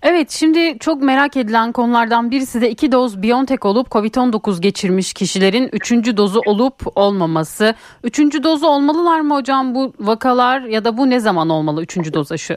Evet 0.02 0.30
şimdi 0.30 0.78
çok 0.78 1.02
merak 1.02 1.37
edilen 1.37 1.72
konulardan 1.72 2.30
birisi 2.30 2.61
de 2.61 2.70
iki 2.70 2.92
doz 2.92 3.22
Biontech 3.22 3.64
olup 3.64 3.88
Covid-19 3.88 4.61
geçirmiş 4.61 5.12
kişilerin 5.12 5.70
üçüncü 5.72 6.16
dozu 6.16 6.40
olup 6.46 6.74
olmaması. 6.94 7.74
Üçüncü 8.04 8.42
dozu 8.42 8.66
olmalılar 8.66 9.20
mı 9.20 9.35
hocam 9.35 9.74
bu 9.74 9.92
vakalar 10.00 10.61
ya 10.61 10.85
da 10.85 10.96
bu 10.96 11.11
ne 11.11 11.20
zaman 11.20 11.48
olmalı 11.48 11.83
üçüncü 11.83 12.14
doz 12.14 12.33
aşı? 12.33 12.57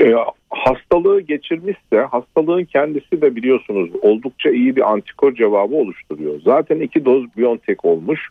E, 0.00 0.14
hastalığı 0.50 1.20
geçirmişse 1.20 2.00
hastalığın 2.10 2.64
kendisi 2.64 3.22
de 3.22 3.36
biliyorsunuz 3.36 3.90
oldukça 4.02 4.50
iyi 4.50 4.76
bir 4.76 4.92
antikor 4.92 5.34
cevabı 5.34 5.74
oluşturuyor. 5.74 6.40
Zaten 6.44 6.80
iki 6.80 7.04
doz 7.04 7.36
Biontech 7.36 7.84
olmuş. 7.84 8.28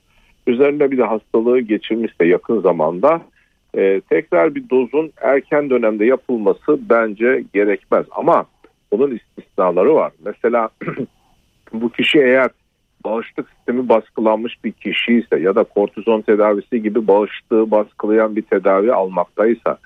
Üzerinde 0.47 0.91
bir 0.91 0.97
de 0.97 1.03
hastalığı 1.03 1.59
geçirmişse 1.59 2.25
yakın 2.25 2.61
zamanda 2.61 3.21
e, 3.77 4.01
tekrar 4.09 4.55
bir 4.55 4.69
dozun 4.69 5.11
erken 5.21 5.69
dönemde 5.69 6.05
yapılması 6.05 6.79
bence 6.89 7.43
gerekmez. 7.53 8.05
Ama 8.11 8.45
bunun 8.91 9.15
istisnaları 9.15 9.95
var. 9.95 10.11
Mesela 10.25 10.69
bu 11.73 11.89
kişi 11.89 12.19
eğer 12.19 12.49
bağışıklık 13.05 13.49
sistemi 13.49 13.89
baskılanmış 13.89 14.63
bir 14.63 14.71
kişi 14.71 15.13
ise 15.13 15.39
ya 15.39 15.55
da 15.55 15.63
kortizon 15.63 16.21
tedavisi 16.21 16.83
gibi 16.83 17.07
bağışıklığı 17.07 17.71
baskılayan 17.71 18.35
bir 18.35 18.41
tedavi 18.41 18.93
almaktaysa 18.93 19.77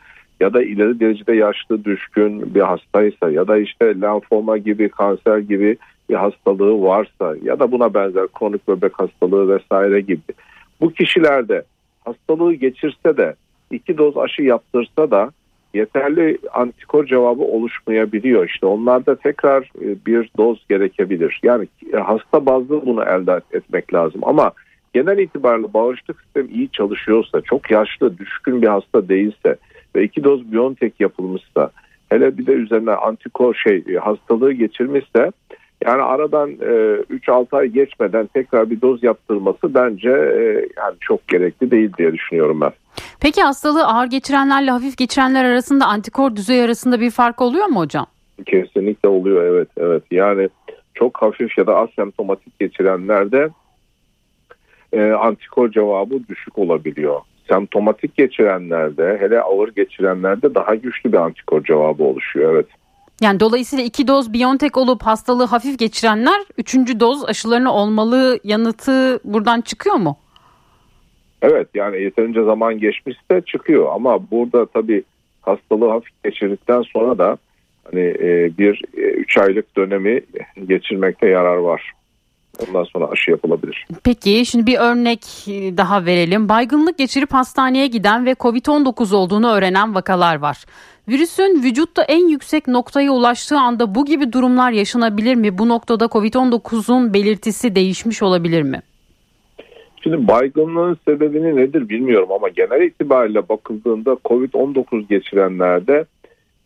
ya 0.41 0.53
da 0.53 0.63
ileri 0.63 0.99
derecede 0.99 1.35
yaşlı 1.35 1.85
düşkün 1.85 2.55
bir 2.55 2.61
hastaysa 2.61 3.31
ya 3.31 3.47
da 3.47 3.57
işte 3.57 4.01
lenfoma 4.01 4.57
gibi 4.57 4.89
kanser 4.89 5.37
gibi 5.37 5.77
bir 6.09 6.15
hastalığı 6.15 6.81
varsa 6.81 7.35
ya 7.43 7.59
da 7.59 7.71
buna 7.71 7.93
benzer 7.93 8.27
kronik 8.39 8.67
böbrek 8.67 8.99
hastalığı 8.99 9.55
vesaire 9.55 10.01
gibi 10.01 10.21
bu 10.81 10.93
kişilerde 10.93 11.63
hastalığı 12.05 12.53
geçirse 12.53 13.17
de 13.17 13.35
iki 13.71 13.97
doz 13.97 14.17
aşı 14.17 14.41
yaptırsa 14.41 15.11
da 15.11 15.31
yeterli 15.73 16.37
antikor 16.53 17.05
cevabı 17.05 17.43
oluşmayabiliyor. 17.43 18.45
İşte 18.45 18.65
onlarda 18.65 19.15
tekrar 19.15 19.61
e, 19.81 20.05
bir 20.05 20.31
doz 20.37 20.65
gerekebilir. 20.69 21.39
Yani 21.43 21.67
e, 21.93 21.97
hasta 21.97 22.45
bazlı 22.45 22.85
bunu 22.85 23.03
elde 23.03 23.41
etmek 23.51 23.93
lazım 23.93 24.21
ama 24.23 24.51
genel 24.93 25.17
itibariyle 25.17 25.73
bağışıklık 25.73 26.21
sistemi 26.21 26.51
iyi 26.51 26.69
çalışıyorsa, 26.69 27.41
çok 27.41 27.71
yaşlı, 27.71 28.17
düşkün 28.17 28.61
bir 28.61 28.67
hasta 28.67 29.09
değilse 29.09 29.55
ve 29.95 30.03
iki 30.03 30.23
doz 30.23 30.51
Biontech 30.51 30.93
yapılmışsa 30.99 31.71
hele 32.09 32.37
bir 32.37 32.45
de 32.45 32.51
üzerine 32.51 32.91
antikor 32.91 33.55
şey 33.55 33.83
e, 33.89 33.95
hastalığı 33.95 34.53
geçirmişse 34.53 35.31
yani 35.85 36.01
aradan 36.01 36.49
e, 36.49 36.55
3-6 37.15 37.57
ay 37.57 37.67
geçmeden 37.67 38.27
tekrar 38.27 38.69
bir 38.69 38.81
doz 38.81 39.03
yaptırması 39.03 39.73
bence 39.73 40.09
e, 40.09 40.43
yani 40.77 40.95
çok 40.99 41.27
gerekli 41.27 41.71
değil 41.71 41.91
diye 41.97 42.13
düşünüyorum 42.13 42.61
ben. 42.61 42.71
Peki 43.21 43.41
hastalığı 43.41 43.87
ağır 43.87 44.07
geçirenlerle 44.07 44.71
hafif 44.71 44.97
geçirenler 44.97 45.45
arasında 45.45 45.85
antikor 45.85 46.35
düzey 46.35 46.63
arasında 46.63 46.99
bir 46.99 47.11
fark 47.11 47.41
oluyor 47.41 47.65
mu 47.65 47.79
hocam? 47.79 48.05
Kesinlikle 48.45 49.09
oluyor 49.09 49.43
evet 49.43 49.67
evet. 49.77 50.03
Yani 50.11 50.49
çok 50.93 51.21
hafif 51.21 51.57
ya 51.57 51.67
da 51.67 51.75
asemptomatik 51.75 52.59
geçirenlerde 52.59 53.49
e, 54.93 55.11
antikor 55.11 55.71
cevabı 55.71 56.27
düşük 56.27 56.57
olabiliyor 56.57 57.21
semptomatik 57.51 58.17
geçirenlerde 58.17 59.17
hele 59.19 59.41
ağır 59.41 59.69
geçirenlerde 59.69 60.55
daha 60.55 60.75
güçlü 60.75 61.11
bir 61.11 61.17
antikor 61.17 61.63
cevabı 61.63 62.03
oluşuyor. 62.03 62.53
Evet. 62.53 62.65
Yani 63.21 63.39
dolayısıyla 63.39 63.85
iki 63.85 64.07
doz 64.07 64.33
Biontech 64.33 64.77
olup 64.77 65.03
hastalığı 65.03 65.45
hafif 65.45 65.79
geçirenler 65.79 66.41
üçüncü 66.57 66.99
doz 66.99 67.25
aşılarını 67.25 67.73
olmalı 67.73 68.39
yanıtı 68.43 69.19
buradan 69.23 69.61
çıkıyor 69.61 69.95
mu? 69.95 70.17
Evet 71.41 71.67
yani 71.73 72.01
yeterince 72.01 72.43
zaman 72.43 72.79
geçmişse 72.79 73.41
çıkıyor 73.45 73.87
ama 73.93 74.31
burada 74.31 74.65
tabii 74.65 75.03
hastalığı 75.41 75.89
hafif 75.89 76.23
geçirdikten 76.23 76.81
sonra 76.81 77.17
da 77.17 77.37
hani 77.83 78.01
e, 78.01 78.57
bir 78.57 78.81
e, 78.97 79.01
üç 79.01 79.37
aylık 79.37 79.77
dönemi 79.77 80.21
geçirmekte 80.67 81.27
yarar 81.27 81.57
var. 81.57 81.91
Ondan 82.59 82.83
sonra 82.83 83.05
aşı 83.05 83.31
yapılabilir. 83.31 83.87
Peki 84.03 84.45
şimdi 84.45 84.65
bir 84.65 84.77
örnek 84.77 85.21
daha 85.77 86.05
verelim. 86.05 86.49
Baygınlık 86.49 86.97
geçirip 86.97 87.33
hastaneye 87.33 87.87
giden 87.87 88.25
ve 88.25 88.31
COVID-19 88.31 89.15
olduğunu 89.15 89.51
öğrenen 89.51 89.95
vakalar 89.95 90.35
var. 90.35 90.65
Virüsün 91.07 91.63
vücutta 91.63 92.03
en 92.03 92.27
yüksek 92.27 92.67
noktaya 92.67 93.11
ulaştığı 93.11 93.57
anda 93.57 93.95
bu 93.95 94.05
gibi 94.05 94.33
durumlar 94.33 94.71
yaşanabilir 94.71 95.35
mi? 95.35 95.57
Bu 95.57 95.69
noktada 95.69 96.05
COVID-19'un 96.05 97.13
belirtisi 97.13 97.75
değişmiş 97.75 98.23
olabilir 98.23 98.61
mi? 98.61 98.81
Şimdi 100.03 100.27
baygınlığın 100.27 100.97
sebebini 101.05 101.55
nedir 101.55 101.89
bilmiyorum 101.89 102.31
ama 102.31 102.49
genel 102.49 102.81
itibariyle 102.81 103.49
bakıldığında 103.49 104.17
COVID-19 104.25 105.07
geçirenlerde 105.07 106.05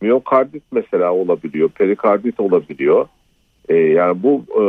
miyokardit 0.00 0.62
mesela 0.72 1.12
olabiliyor, 1.12 1.68
perikardit 1.68 2.40
olabiliyor. 2.40 3.08
Ee, 3.68 3.74
yani 3.76 4.22
bu 4.22 4.44
e, 4.62 4.64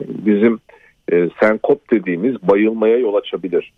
bizim 0.00 0.58
e, 1.12 1.28
senkop 1.40 1.90
dediğimiz 1.90 2.42
bayılmaya 2.42 2.96
yol 2.96 3.14
açabilir. 3.14 3.72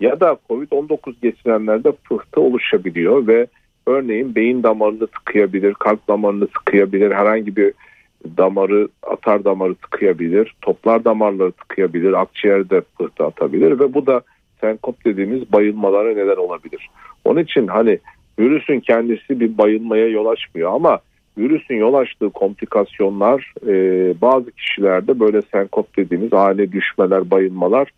Ya 0.00 0.20
da 0.20 0.36
COVID-19 0.50 1.14
geçirenlerde 1.22 1.92
pıhtı 1.92 2.40
oluşabiliyor 2.40 3.26
ve 3.26 3.46
örneğin 3.86 4.34
beyin 4.34 4.62
damarını 4.62 5.06
tıkayabilir, 5.06 5.74
kalp 5.74 6.08
damarını 6.08 6.46
tıkayabilir, 6.46 7.10
herhangi 7.10 7.56
bir 7.56 7.72
damarı, 8.36 8.88
atar 9.02 9.44
damarı 9.44 9.74
tıkayabilir, 9.74 10.54
toplar 10.62 11.04
damarları 11.04 11.52
tıkayabilir, 11.52 12.12
akciğerde 12.12 12.80
pıhtı 12.80 13.24
atabilir 13.24 13.80
ve 13.80 13.94
bu 13.94 14.06
da 14.06 14.20
senkop 14.60 15.04
dediğimiz 15.04 15.52
bayılmalara 15.52 16.14
neden 16.14 16.36
olabilir. 16.36 16.90
Onun 17.24 17.40
için 17.42 17.66
hani 17.66 17.98
virüsün 18.38 18.80
kendisi 18.80 19.40
bir 19.40 19.58
bayılmaya 19.58 20.08
yol 20.08 20.26
açmıyor 20.26 20.72
ama 20.72 21.00
virüsün 21.38 21.74
yol 21.74 21.94
açtığı 21.94 22.30
komplikasyonlar 22.30 23.54
e, 23.66 23.74
bazı 24.20 24.50
kişilerde 24.50 25.20
böyle 25.20 25.42
senkop 25.42 25.96
dediğimiz 25.96 26.32
ani 26.32 26.72
düşmeler, 26.72 27.30
bayılmalar 27.30 27.90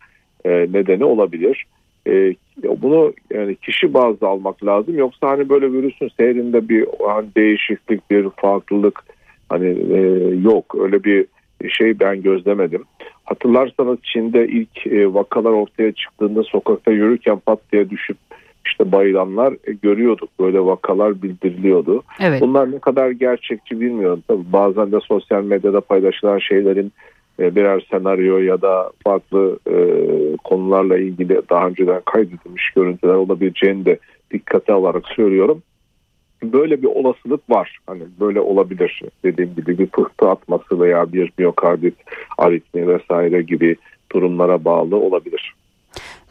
e, 0.45 0.49
nedeni 0.49 1.03
olabilir. 1.03 1.65
E, 2.07 2.35
bunu 2.63 3.13
yani 3.33 3.55
kişi 3.55 3.93
bazlı 3.93 4.27
almak 4.27 4.65
lazım 4.65 4.97
yoksa 4.97 5.29
hani 5.29 5.49
böyle 5.49 5.71
virüsün 5.71 6.09
seyrinde 6.17 6.69
bir 6.69 6.87
hani 7.07 7.27
değişiklik, 7.37 8.11
bir 8.11 8.29
farklılık 8.29 9.03
hani 9.49 9.67
e, 9.67 9.99
yok 10.43 10.75
öyle 10.79 11.03
bir 11.03 11.25
şey 11.69 11.99
ben 11.99 12.21
gözlemedim. 12.21 12.83
Hatırlarsanız 13.23 13.97
Çin'de 14.03 14.47
ilk 14.47 14.87
e, 14.87 15.13
vakalar 15.13 15.51
ortaya 15.51 15.91
çıktığında 15.91 16.43
sokakta 16.43 16.91
yürürken 16.91 17.39
pat 17.39 17.59
diye 17.73 17.89
düşüp 17.89 18.17
işte 18.65 18.91
bayılanlar 18.91 19.53
e, 19.53 19.71
görüyorduk. 19.71 20.29
Böyle 20.39 20.59
vakalar 20.59 21.21
bildiriliyordu. 21.21 22.03
Evet. 22.21 22.41
Bunlar 22.41 22.71
ne 22.71 22.79
kadar 22.79 23.09
gerçekçi 23.09 23.81
bilmiyorum. 23.81 24.23
Tabii 24.27 24.53
bazen 24.53 24.91
de 24.91 24.99
sosyal 24.99 25.43
medyada 25.43 25.81
paylaşılan 25.81 26.39
şeylerin 26.39 26.91
e, 27.39 27.55
birer 27.55 27.87
senaryo 27.91 28.37
ya 28.37 28.61
da 28.61 28.91
farklı 29.03 29.59
e, 29.67 29.75
konularla 30.43 30.97
ilgili 30.97 31.41
daha 31.49 31.67
önceden 31.67 32.01
kaydedilmiş 32.05 32.69
görüntüler 32.75 33.13
olabileceğini 33.13 33.85
de 33.85 33.99
dikkate 34.31 34.73
alarak 34.73 35.07
söylüyorum. 35.07 35.61
Böyle 36.43 36.81
bir 36.81 36.87
olasılık 36.87 37.49
var. 37.49 37.77
Hani 37.87 38.03
böyle 38.19 38.39
olabilir 38.39 39.01
dediğim 39.23 39.55
gibi 39.55 39.77
bir 39.77 39.87
pıhtı 39.87 40.29
atması 40.29 40.79
veya 40.79 41.13
bir 41.13 41.31
miyokardit 41.37 41.95
aritmi 42.37 42.87
vesaire 42.87 43.41
gibi 43.41 43.75
durumlara 44.11 44.65
bağlı 44.65 44.95
olabilir. 44.95 45.55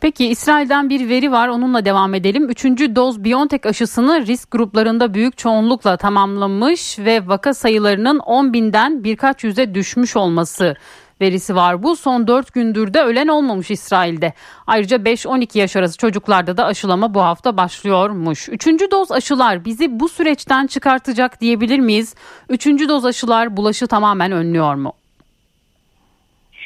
Peki 0.05 0.27
İsrail'den 0.27 0.91
bir 0.91 1.09
veri 1.09 1.33
var 1.33 1.49
onunla 1.49 1.85
devam 1.85 2.15
edelim. 2.15 2.49
Üçüncü 2.51 2.97
doz 2.97 3.25
Biontech 3.25 3.67
aşısını 3.67 4.27
risk 4.27 4.51
gruplarında 4.51 5.15
büyük 5.15 5.39
çoğunlukla 5.39 5.97
tamamlamış 5.97 6.99
ve 6.99 7.29
vaka 7.29 7.55
sayılarının 7.55 8.19
10 8.19 8.53
binden 8.53 9.05
birkaç 9.05 9.45
yüze 9.45 9.75
düşmüş 9.75 10.17
olması 10.17 10.77
verisi 11.21 11.55
var. 11.55 11.83
Bu 11.83 11.97
son 11.97 12.27
4 12.27 12.55
gündür 12.55 12.95
de 12.95 13.03
ölen 13.03 13.29
olmamış 13.29 13.71
İsrail'de. 13.71 14.33
Ayrıca 14.67 14.97
5-12 14.97 15.59
yaş 15.59 15.77
arası 15.77 15.99
çocuklarda 15.99 16.57
da 16.57 16.65
aşılama 16.65 17.15
bu 17.15 17.23
hafta 17.23 17.57
başlıyormuş. 17.57 18.49
Üçüncü 18.49 18.91
doz 18.91 19.13
aşılar 19.13 19.65
bizi 19.65 20.01
bu 20.01 20.09
süreçten 20.09 20.67
çıkartacak 20.67 21.41
diyebilir 21.41 21.79
miyiz? 21.79 22.15
Üçüncü 22.49 22.89
doz 22.89 23.05
aşılar 23.05 23.57
bulaşı 23.57 23.87
tamamen 23.87 24.33
önlüyor 24.33 24.75
mu? 24.75 24.93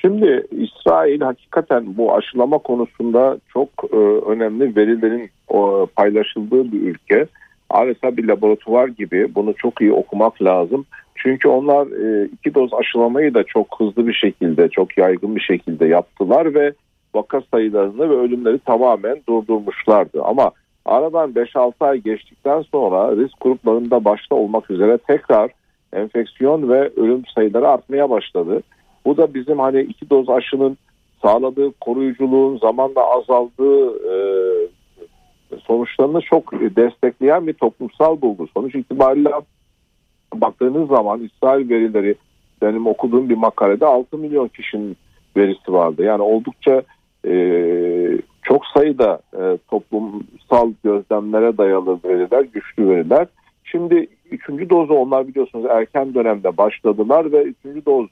Şimdi 0.00 0.46
İsrail 0.50 1.20
hakikaten 1.20 1.96
bu 1.96 2.14
aşılama 2.14 2.58
konusunda 2.58 3.38
çok 3.52 3.68
e, 3.92 3.96
önemli 4.30 4.76
verilerin 4.76 5.30
o, 5.48 5.86
paylaşıldığı 5.96 6.72
bir 6.72 6.80
ülke. 6.82 7.26
Adeta 7.70 8.16
bir 8.16 8.28
laboratuvar 8.28 8.88
gibi 8.88 9.34
bunu 9.34 9.54
çok 9.54 9.80
iyi 9.80 9.92
okumak 9.92 10.42
lazım. 10.42 10.86
Çünkü 11.14 11.48
onlar 11.48 11.86
e, 11.86 12.24
iki 12.24 12.54
doz 12.54 12.74
aşılamayı 12.74 13.34
da 13.34 13.44
çok 13.44 13.66
hızlı 13.78 14.06
bir 14.06 14.14
şekilde, 14.14 14.68
çok 14.68 14.98
yaygın 14.98 15.36
bir 15.36 15.40
şekilde 15.40 15.86
yaptılar 15.86 16.54
ve 16.54 16.72
vaka 17.14 17.40
sayılarını 17.50 18.10
ve 18.10 18.14
ölümleri 18.14 18.58
tamamen 18.58 19.16
durdurmuşlardı. 19.28 20.22
Ama 20.22 20.50
aradan 20.84 21.30
5-6 21.30 21.72
ay 21.80 21.98
geçtikten 21.98 22.62
sonra 22.62 23.16
risk 23.16 23.40
gruplarında 23.40 24.04
başta 24.04 24.34
olmak 24.34 24.70
üzere 24.70 24.98
tekrar 24.98 25.50
enfeksiyon 25.92 26.68
ve 26.68 26.90
ölüm 26.96 27.22
sayıları 27.34 27.68
artmaya 27.68 28.10
başladı. 28.10 28.62
Bu 29.04 29.16
da 29.16 29.34
bizim 29.34 29.58
hani 29.58 29.80
iki 29.80 30.10
doz 30.10 30.28
aşının 30.28 30.76
sağladığı 31.22 31.72
koruyuculuğun 31.80 32.58
zamanla 32.58 33.00
azaldığı 33.10 33.90
e, 33.90 34.14
sonuçlarını 35.66 36.20
çok 36.20 36.52
destekleyen 36.52 37.46
bir 37.46 37.52
toplumsal 37.52 38.20
bulgu. 38.20 38.48
Sonuç 38.54 38.74
itibariyle 38.74 39.30
baktığınız 40.34 40.88
zaman 40.88 41.20
İsrail 41.22 41.70
verileri 41.70 42.14
benim 42.62 42.86
okuduğum 42.86 43.28
bir 43.28 43.36
makalede 43.36 43.86
6 43.86 44.18
milyon 44.18 44.48
kişinin 44.48 44.96
verisi 45.36 45.72
vardı. 45.72 46.04
Yani 46.04 46.22
oldukça 46.22 46.82
e, 47.26 47.32
çok 48.42 48.66
sayıda 48.66 49.20
e, 49.32 49.58
toplumsal 49.70 50.72
gözlemlere 50.84 51.58
dayalı 51.58 51.98
veriler, 52.04 52.40
güçlü 52.40 52.88
veriler. 52.88 53.26
Şimdi 53.64 54.06
üçüncü 54.30 54.70
dozu 54.70 54.94
onlar 54.94 55.28
biliyorsunuz 55.28 55.66
erken 55.70 56.14
dönemde 56.14 56.56
başladılar 56.56 57.32
ve 57.32 57.42
üçüncü 57.42 57.86
doz 57.86 58.06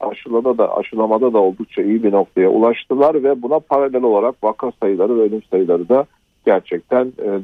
aşılada 0.00 0.58
da 0.58 0.76
aşılamada 0.76 1.32
da 1.32 1.38
oldukça 1.38 1.82
iyi 1.82 2.02
bir 2.02 2.12
noktaya 2.12 2.48
ulaştılar 2.48 3.22
ve 3.22 3.42
buna 3.42 3.58
paralel 3.58 4.02
olarak 4.02 4.44
vaka 4.44 4.72
sayıları 4.80 5.16
ve 5.16 5.20
ölüm 5.20 5.42
sayıları 5.50 5.88
da 5.88 6.06
gerçekten 6.46 7.06
e, 7.06 7.40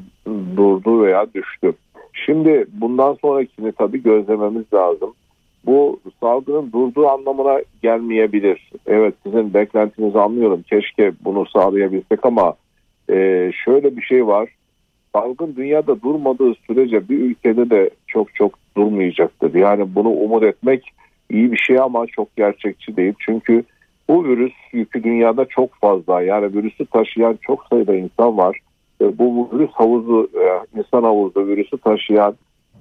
durdu 0.57 1.03
veya 1.03 1.27
düştü. 1.35 1.73
Şimdi 2.13 2.67
bundan 2.73 3.15
sonrakini 3.15 3.73
tabii 3.73 4.03
gözlememiz 4.03 4.65
lazım. 4.75 5.15
Bu 5.67 6.01
salgının 6.21 6.73
durduğu 6.73 7.09
anlamına 7.09 7.61
gelmeyebilir. 7.83 8.71
Evet 8.87 9.15
sizin 9.23 9.55
beklentinizi 9.55 10.19
anlıyorum. 10.19 10.63
Keşke 10.63 11.13
bunu 11.25 11.47
sağlayabilsek 11.47 12.27
ama 12.27 12.55
e, 13.11 13.51
şöyle 13.65 13.97
bir 13.97 14.03
şey 14.03 14.27
var. 14.27 14.49
Salgın 15.15 15.57
dünyada 15.57 16.03
durmadığı 16.03 16.55
sürece 16.55 17.09
bir 17.09 17.19
ülkede 17.19 17.71
de 17.71 17.91
çok 18.07 18.35
çok 18.35 18.55
durmayacaktır. 18.77 19.55
Yani 19.55 19.95
bunu 19.95 20.09
umut 20.09 20.43
etmek 20.43 20.93
iyi 21.33 21.53
bir 21.53 21.57
şey 21.57 21.79
ama 21.79 22.07
çok 22.07 22.37
gerçekçi 22.37 22.97
değil. 22.97 23.15
Çünkü 23.19 23.65
bu 24.09 24.25
virüs 24.25 24.53
yükü 24.73 25.05
dünyada 25.05 25.45
çok 25.45 25.75
fazla. 25.75 26.23
Yani 26.23 26.55
virüsü 26.55 26.87
taşıyan 26.87 27.39
çok 27.43 27.67
sayıda 27.71 27.95
insan 27.95 28.37
var 28.37 28.61
bu 29.01 29.49
virüs 29.53 29.71
havuzu 29.71 30.29
e, 30.35 30.79
insan 30.79 31.03
havuzu 31.03 31.47
virüsü 31.47 31.79
taşıyan 31.79 32.35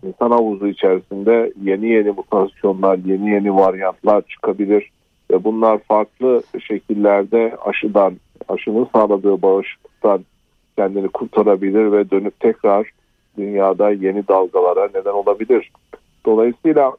insan 0.04 0.32
havuzu 0.32 0.68
içerisinde 0.68 1.54
yeni 1.64 1.88
yeni 1.88 2.12
mutasyonlar, 2.12 3.00
yeni 3.06 3.30
yeni 3.30 3.56
varyantlar 3.56 4.22
çıkabilir 4.22 4.92
bunlar 5.44 5.78
farklı 5.78 6.44
şekillerde 6.68 7.56
aşıdan, 7.66 8.14
aşının 8.50 8.88
sağladığı 8.94 9.42
bağışıklıktan 9.42 10.26
kendini 10.78 11.08
kurtarabilir 11.08 11.92
ve 11.92 12.12
dönüp 12.12 12.40
tekrar 12.40 12.92
dünyada 13.38 13.92
yeni 13.92 14.28
dalgalara 14.28 14.90
neden 14.96 15.12
olabilir. 15.12 15.72
Dolayısıyla 16.26 16.92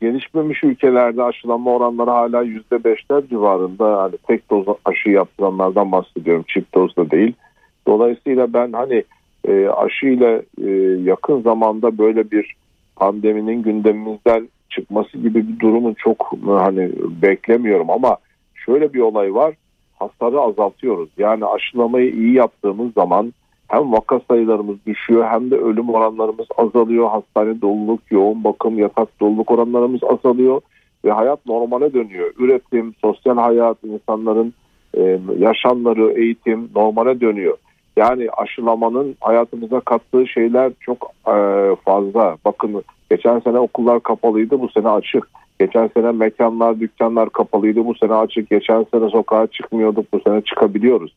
gelişmemiş 0.00 0.64
ülkelerde 0.64 1.22
aşılanma 1.22 1.70
oranları 1.70 2.10
hala 2.10 2.44
%5'ler 2.44 3.28
civarında. 3.28 3.90
Yani 3.90 4.14
tek 4.26 4.50
doz 4.50 4.66
aşı 4.84 5.10
yaptıranlardan 5.10 5.92
bahsediyorum. 5.92 6.44
Çift 6.48 6.74
doz 6.74 6.96
da 6.96 7.10
değil. 7.10 7.32
Dolayısıyla 7.86 8.52
ben 8.52 8.72
hani 8.72 9.04
e, 9.48 9.66
aşıyla 9.66 10.42
e, 10.64 10.70
yakın 11.02 11.42
zamanda 11.42 11.98
böyle 11.98 12.30
bir 12.30 12.54
pandeminin 12.96 13.62
gündemimizden 13.62 14.48
çıkması 14.70 15.18
gibi 15.18 15.48
bir 15.48 15.58
durumun 15.60 15.94
çok 15.94 16.32
hani 16.46 16.90
beklemiyorum 17.22 17.90
ama 17.90 18.16
şöyle 18.54 18.92
bir 18.92 19.00
olay 19.00 19.34
var 19.34 19.54
hasarı 20.02 20.40
azaltıyoruz. 20.40 21.08
Yani 21.18 21.44
aşılamayı 21.46 22.10
iyi 22.10 22.32
yaptığımız 22.32 22.92
zaman 22.92 23.32
hem 23.72 23.92
vaka 23.92 24.20
sayılarımız 24.30 24.76
düşüyor 24.86 25.26
hem 25.30 25.50
de 25.50 25.56
ölüm 25.56 25.88
oranlarımız 25.88 26.46
azalıyor. 26.56 27.10
Hastane 27.10 27.60
doluluk, 27.60 28.00
yoğun 28.10 28.44
bakım, 28.44 28.78
yatak 28.78 29.20
doluluk 29.20 29.50
oranlarımız 29.50 30.00
azalıyor 30.04 30.60
ve 31.04 31.10
hayat 31.10 31.46
normale 31.46 31.92
dönüyor. 31.92 32.32
Üretim, 32.38 32.94
sosyal 33.00 33.36
hayat, 33.36 33.76
insanların 33.84 34.54
e, 34.96 35.18
yaşamları, 35.38 36.12
eğitim 36.12 36.68
normale 36.74 37.20
dönüyor. 37.20 37.56
Yani 37.96 38.28
aşılamanın 38.30 39.16
hayatımıza 39.20 39.80
kattığı 39.80 40.26
şeyler 40.26 40.72
çok 40.80 41.10
e, 41.26 41.36
fazla. 41.84 42.36
Bakın 42.44 42.82
geçen 43.10 43.40
sene 43.40 43.58
okullar 43.58 44.00
kapalıydı 44.00 44.60
bu 44.60 44.68
sene 44.68 44.88
açık. 44.88 45.28
Geçen 45.60 45.90
sene 45.96 46.12
mekanlar, 46.12 46.80
dükkanlar 46.80 47.30
kapalıydı 47.30 47.84
bu 47.84 47.94
sene 47.94 48.14
açık. 48.14 48.50
Geçen 48.50 48.86
sene 48.94 49.08
sokağa 49.08 49.46
çıkmıyorduk 49.46 50.12
bu 50.12 50.20
sene 50.20 50.40
çıkabiliyoruz. 50.40 51.14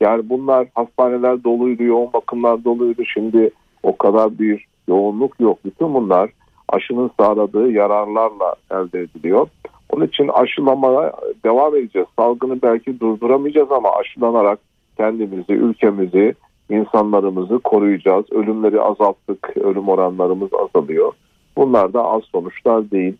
Yani 0.00 0.28
bunlar 0.28 0.68
hastaneler 0.74 1.44
doluydu, 1.44 1.82
yoğun 1.82 2.12
bakımlar 2.12 2.64
doluydu. 2.64 3.02
Şimdi 3.04 3.50
o 3.82 3.96
kadar 3.96 4.38
bir 4.38 4.66
yoğunluk 4.88 5.40
yok. 5.40 5.58
Bütün 5.64 5.94
bunlar 5.94 6.30
aşının 6.68 7.10
sağladığı 7.20 7.70
yararlarla 7.70 8.54
elde 8.70 9.00
ediliyor. 9.00 9.48
Onun 9.90 10.06
için 10.06 10.28
aşılamaya 10.28 11.12
devam 11.44 11.76
edeceğiz. 11.76 12.08
Salgını 12.16 12.62
belki 12.62 13.00
durduramayacağız 13.00 13.72
ama 13.72 13.88
aşılanarak 13.92 14.58
kendimizi, 14.96 15.52
ülkemizi, 15.52 16.34
insanlarımızı 16.70 17.58
koruyacağız. 17.58 18.32
Ölümleri 18.32 18.80
azalttık, 18.80 19.56
ölüm 19.56 19.88
oranlarımız 19.88 20.50
azalıyor. 20.54 21.12
Bunlar 21.56 21.92
da 21.92 22.04
az 22.04 22.22
sonuçlar 22.32 22.90
değil. 22.90 23.16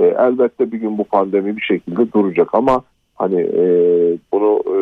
E, 0.00 0.04
elbette 0.04 0.72
bir 0.72 0.78
gün 0.78 0.98
bu 0.98 1.04
pandemi 1.04 1.56
bir 1.56 1.62
şekilde 1.62 2.12
duracak 2.12 2.54
ama 2.54 2.82
hani 3.20 3.40
e, 3.40 3.64
bunu 4.32 4.60
e, 4.66 4.78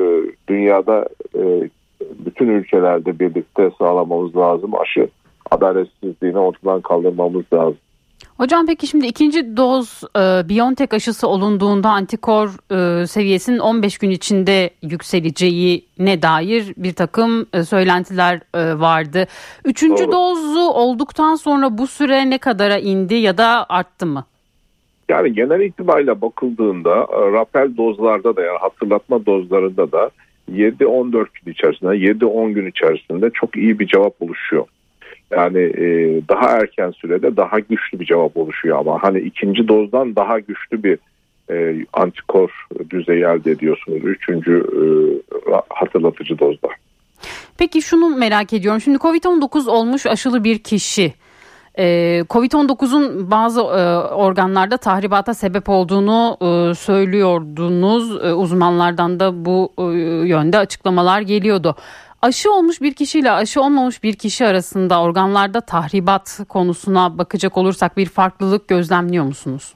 dünyada 0.48 1.06
e, 1.34 1.70
bütün 2.00 2.48
ülkelerde 2.48 3.18
birlikte 3.18 3.70
sağlamamız 3.78 4.36
lazım. 4.36 4.80
Aşı 4.80 5.08
adaletsizliğini 5.50 6.38
ortadan 6.38 6.80
kaldırmamız 6.80 7.44
lazım. 7.52 7.78
Hocam 8.36 8.66
peki 8.66 8.86
şimdi 8.86 9.06
ikinci 9.06 9.56
doz 9.56 10.02
e, 10.16 10.48
BioNTech 10.48 10.94
aşısı 10.94 11.28
olunduğunda 11.28 11.88
antikor 11.88 12.48
e, 12.70 13.06
seviyesinin 13.06 13.58
15 13.58 13.98
gün 13.98 14.10
içinde 14.10 14.70
yükseleceğine 14.82 16.22
dair 16.22 16.74
bir 16.76 16.92
takım 16.92 17.46
e, 17.52 17.64
söylentiler 17.64 18.40
e, 18.54 18.80
vardı. 18.80 19.26
Üçüncü 19.64 20.04
Doğru. 20.04 20.12
dozu 20.12 20.60
olduktan 20.60 21.34
sonra 21.34 21.78
bu 21.78 21.86
süre 21.86 22.30
ne 22.30 22.38
kadara 22.38 22.78
indi 22.78 23.14
ya 23.14 23.38
da 23.38 23.66
arttı 23.68 24.06
mı? 24.06 24.24
Yani 25.08 25.32
genel 25.32 25.60
itibariyle 25.60 26.20
bakıldığında 26.20 26.94
e, 26.94 27.32
rapel 27.32 27.76
dozlarda 27.76 28.36
da 28.36 28.42
yani 28.42 28.58
hatırlatma 28.58 29.26
dozlarında 29.26 29.92
da 29.92 30.10
7-14 30.52 31.26
gün 31.44 31.52
içerisinde 31.52 31.90
7-10 31.90 32.52
gün 32.52 32.66
içerisinde 32.66 33.30
çok 33.34 33.56
iyi 33.56 33.78
bir 33.78 33.86
cevap 33.86 34.22
oluşuyor. 34.22 34.66
Yani 35.30 35.58
e, 35.58 35.86
daha 36.28 36.50
erken 36.50 36.90
sürede 36.90 37.36
daha 37.36 37.58
güçlü 37.58 38.00
bir 38.00 38.04
cevap 38.04 38.36
oluşuyor 38.36 38.78
ama 38.78 39.02
hani 39.02 39.20
ikinci 39.20 39.68
dozdan 39.68 40.16
daha 40.16 40.38
güçlü 40.38 40.82
bir 40.82 40.98
e, 41.50 41.86
antikor 41.92 42.66
düzeyi 42.90 43.24
elde 43.24 43.50
ediyorsunuz. 43.50 44.04
Üçüncü 44.04 44.66
e, 44.72 44.82
hatırlatıcı 45.68 46.38
dozda. 46.38 46.68
Peki 47.58 47.82
şunu 47.82 48.16
merak 48.16 48.52
ediyorum. 48.52 48.80
Şimdi 48.80 48.98
Covid-19 48.98 49.70
olmuş 49.70 50.06
aşılı 50.06 50.44
bir 50.44 50.58
kişi 50.58 51.12
ee, 51.78 52.24
Covid-19'un 52.30 53.30
bazı 53.30 53.60
e, 53.60 53.96
organlarda 54.14 54.76
tahribata 54.76 55.34
sebep 55.34 55.68
olduğunu 55.68 56.36
e, 56.40 56.74
söylüyordunuz. 56.74 58.24
E, 58.24 58.32
uzmanlardan 58.34 59.20
da 59.20 59.44
bu 59.44 59.72
yönde 60.26 60.58
açıklamalar 60.58 61.20
geliyordu. 61.20 61.76
Aşı 62.22 62.52
olmuş 62.52 62.80
bir 62.80 62.94
kişiyle 62.94 63.30
aşı 63.30 63.62
olmamış 63.62 64.02
bir 64.02 64.12
kişi 64.12 64.46
arasında 64.46 65.02
organlarda 65.02 65.60
tahribat 65.60 66.40
konusuna 66.48 67.18
bakacak 67.18 67.56
olursak 67.56 67.96
bir 67.96 68.06
farklılık 68.06 68.68
gözlemliyor 68.68 69.24
musunuz? 69.24 69.74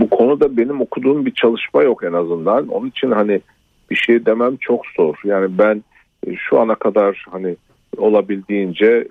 Bu 0.00 0.10
konuda 0.10 0.56
benim 0.56 0.80
okuduğum 0.80 1.26
bir 1.26 1.34
çalışma 1.34 1.82
yok 1.82 2.04
en 2.04 2.12
azından. 2.12 2.68
Onun 2.68 2.88
için 2.88 3.10
hani 3.10 3.40
bir 3.90 3.96
şey 3.96 4.26
demem 4.26 4.56
çok 4.56 4.86
zor. 4.96 5.14
Yani 5.24 5.58
ben 5.58 5.82
şu 6.36 6.60
ana 6.60 6.74
kadar 6.74 7.26
hani 7.30 7.56
olabildiğince 7.96 9.08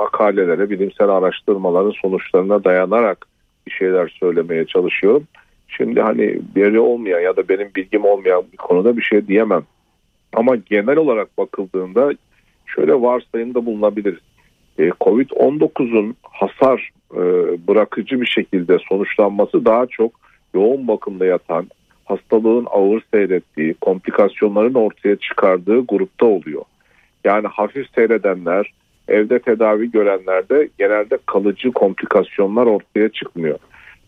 makalelere, 0.00 0.70
bilimsel 0.70 1.08
araştırmaların 1.08 1.94
sonuçlarına 2.02 2.64
dayanarak 2.64 3.26
bir 3.66 3.72
şeyler 3.72 4.16
söylemeye 4.20 4.64
çalışıyorum. 4.66 5.24
Şimdi 5.68 6.00
hani 6.00 6.40
biri 6.56 6.80
olmayan 6.80 7.20
ya 7.20 7.36
da 7.36 7.48
benim 7.48 7.70
bilgim 7.76 8.04
olmayan 8.04 8.42
bir 8.52 8.56
konuda 8.56 8.96
bir 8.96 9.02
şey 9.02 9.26
diyemem. 9.26 9.62
Ama 10.32 10.56
genel 10.56 10.96
olarak 10.96 11.38
bakıldığında 11.38 12.12
şöyle 12.66 12.94
varsayımda 12.94 13.66
bulunabiliriz. 13.66 14.20
E, 14.78 14.88
Covid-19'un 14.88 16.16
hasar 16.22 16.90
e, 17.14 17.20
bırakıcı 17.68 18.20
bir 18.20 18.26
şekilde 18.26 18.78
sonuçlanması 18.88 19.64
daha 19.64 19.86
çok 19.86 20.12
yoğun 20.54 20.88
bakımda 20.88 21.26
yatan, 21.26 21.66
hastalığın 22.04 22.66
ağır 22.70 23.02
seyrettiği, 23.14 23.74
komplikasyonların 23.74 24.74
ortaya 24.74 25.16
çıkardığı 25.16 25.86
grupta 25.86 26.26
oluyor. 26.26 26.62
Yani 27.24 27.46
hafif 27.46 27.86
seyredenler, 27.94 28.72
evde 29.10 29.38
tedavi 29.38 29.90
görenlerde 29.90 30.68
genelde 30.78 31.18
kalıcı 31.26 31.72
komplikasyonlar 31.72 32.66
ortaya 32.66 33.08
çıkmıyor. 33.08 33.58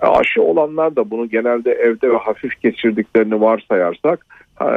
E, 0.02 0.06
aşı 0.06 0.42
olanlar 0.42 0.96
da 0.96 1.10
bunu 1.10 1.28
genelde 1.28 1.72
evde 1.72 2.10
ve 2.10 2.16
hafif 2.16 2.60
geçirdiklerini 2.62 3.40
varsayarsak 3.40 4.26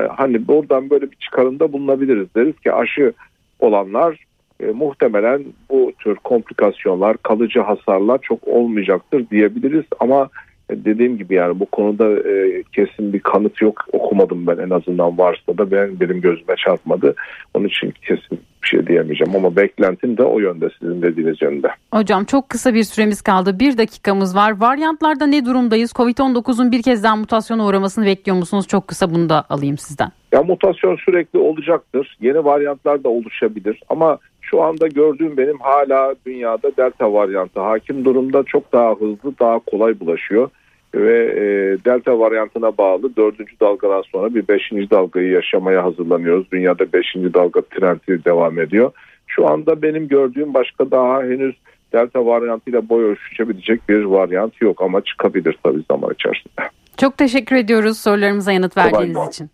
hani 0.10 0.48
buradan 0.48 0.90
böyle 0.90 1.12
bir 1.12 1.16
çıkarında 1.16 1.74
bulunabiliriz. 1.74 2.28
Deriz 2.36 2.60
ki 2.60 2.74
aşı 2.74 3.14
olanlar 3.60 4.26
e, 4.60 4.66
muhtemelen 4.66 5.44
bu 5.70 5.92
tür 6.00 6.16
komplikasyonlar, 6.16 7.18
kalıcı 7.18 7.60
hasarlar 7.60 8.20
çok 8.22 8.48
olmayacaktır 8.48 9.30
diyebiliriz 9.30 9.86
ama 10.00 10.30
dediğim 10.72 11.18
gibi 11.18 11.34
yani 11.34 11.60
bu 11.60 11.66
konuda 11.66 12.30
e, 12.30 12.64
kesin 12.76 13.14
bir 13.14 13.20
kanıt 13.20 13.62
yok 13.62 13.86
okumadım 13.92 14.48
ben 14.48 14.58
en 14.58 14.70
azından 14.70 15.18
varsa 15.18 15.58
da 15.58 15.72
ben 15.72 16.00
benim 16.00 16.22
gözüme 16.22 16.56
çarpmadı. 16.66 17.16
Onun 17.54 17.68
için 17.68 17.94
kesin 18.08 18.40
bir 18.64 18.68
şey 18.68 18.88
diyemeyeceğim 18.88 19.36
ama 19.36 19.56
beklentim 19.56 20.18
de 20.18 20.24
o 20.24 20.40
yönde 20.40 20.70
sizin 20.80 21.02
dediğiniz 21.02 21.42
yönde. 21.42 21.68
Hocam 21.94 22.26
çok 22.26 22.50
kısa 22.50 22.74
bir 22.74 22.84
süremiz 22.84 23.22
kaldı. 23.22 23.60
Bir 23.60 23.78
dakikamız 23.78 24.36
var. 24.36 24.60
Varyantlarda 24.60 25.28
ne 25.28 25.46
durumdayız? 25.46 25.92
Covid-19'un 25.92 26.72
bir 26.72 26.82
kez 26.82 27.04
daha 27.04 27.16
mutasyona 27.16 27.66
uğramasını 27.66 28.06
bekliyor 28.06 28.38
musunuz? 28.38 28.68
Çok 28.68 28.88
kısa 28.88 29.14
bunu 29.14 29.30
da 29.30 29.46
alayım 29.50 29.78
sizden. 29.78 30.12
Ya 30.32 30.44
mutasyon 30.44 30.96
sürekli 30.96 31.40
olacaktır. 31.40 32.18
Yeni 32.22 32.46
varyantlar 32.46 33.04
da 33.04 33.10
oluşabilir 33.10 33.82
ama 33.90 34.18
şu 34.50 34.62
anda 34.62 34.88
gördüğüm 34.88 35.38
benim 35.38 35.60
hala 35.60 36.16
dünyada 36.26 36.72
delta 36.78 37.14
varyantı 37.14 37.60
hakim 37.60 38.06
durumda 38.06 38.44
çok 38.44 38.74
daha 38.74 38.92
hızlı 38.92 39.40
daha 39.40 39.60
kolay 39.60 40.00
bulaşıyor 40.00 40.50
ve 40.96 41.26
e, 41.26 41.44
delta 41.86 42.20
varyantına 42.20 42.78
bağlı 42.78 43.16
dördüncü 43.16 43.60
dalgadan 43.60 44.04
sonra 44.12 44.36
bir 44.36 44.48
beşinci 44.48 44.90
dalgayı 44.90 45.30
yaşamaya 45.30 45.84
hazırlanıyoruz. 45.84 46.52
Dünyada 46.52 46.94
beşinci 46.94 47.34
dalga 47.34 47.62
trendi 47.62 48.26
devam 48.26 48.60
ediyor. 48.60 48.92
Şu 49.28 49.48
anda 49.48 49.82
benim 49.82 50.08
gördüğüm 50.08 50.54
başka 50.54 50.92
daha 50.92 51.24
henüz 51.24 51.56
delta 51.94 52.26
varyantıyla 52.26 52.90
boy 52.90 53.04
ölçüşebilecek 53.04 53.90
bir 53.90 54.04
varyant 54.04 54.62
yok 54.62 54.82
ama 54.82 55.02
çıkabilir 55.02 55.58
tabii 55.64 55.84
zaman 55.92 56.14
içerisinde. 56.14 56.62
Çok 56.98 57.18
teşekkür 57.18 57.56
ediyoruz 57.56 57.98
sorularımıza 57.98 58.52
yanıt 58.52 58.78
verdiğiniz 58.78 59.28
için. 59.28 59.50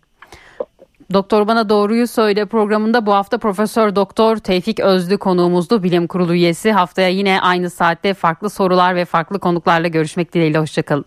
Doktor 1.12 1.48
Bana 1.48 1.68
Doğruyu 1.68 2.06
Söyle 2.06 2.46
programında 2.46 3.06
bu 3.06 3.12
hafta 3.14 3.38
Profesör 3.38 3.96
Doktor 3.96 4.36
Tevfik 4.36 4.80
Özlü 4.80 5.18
konuğumuzdu. 5.18 5.82
Bilim 5.82 6.06
Kurulu 6.06 6.34
üyesi. 6.34 6.72
Haftaya 6.72 7.08
yine 7.08 7.40
aynı 7.40 7.70
saatte 7.70 8.14
farklı 8.14 8.50
sorular 8.50 8.96
ve 8.96 9.04
farklı 9.04 9.38
konuklarla 9.38 9.88
görüşmek 9.88 10.34
dileğiyle. 10.34 10.58
Hoşçakalın. 10.58 11.04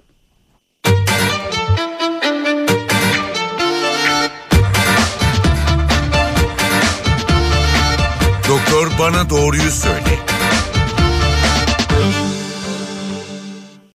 Doktor 8.50 8.92
Bana 9.00 9.30
Doğruyu 9.30 9.72
Söyle. 9.72 10.35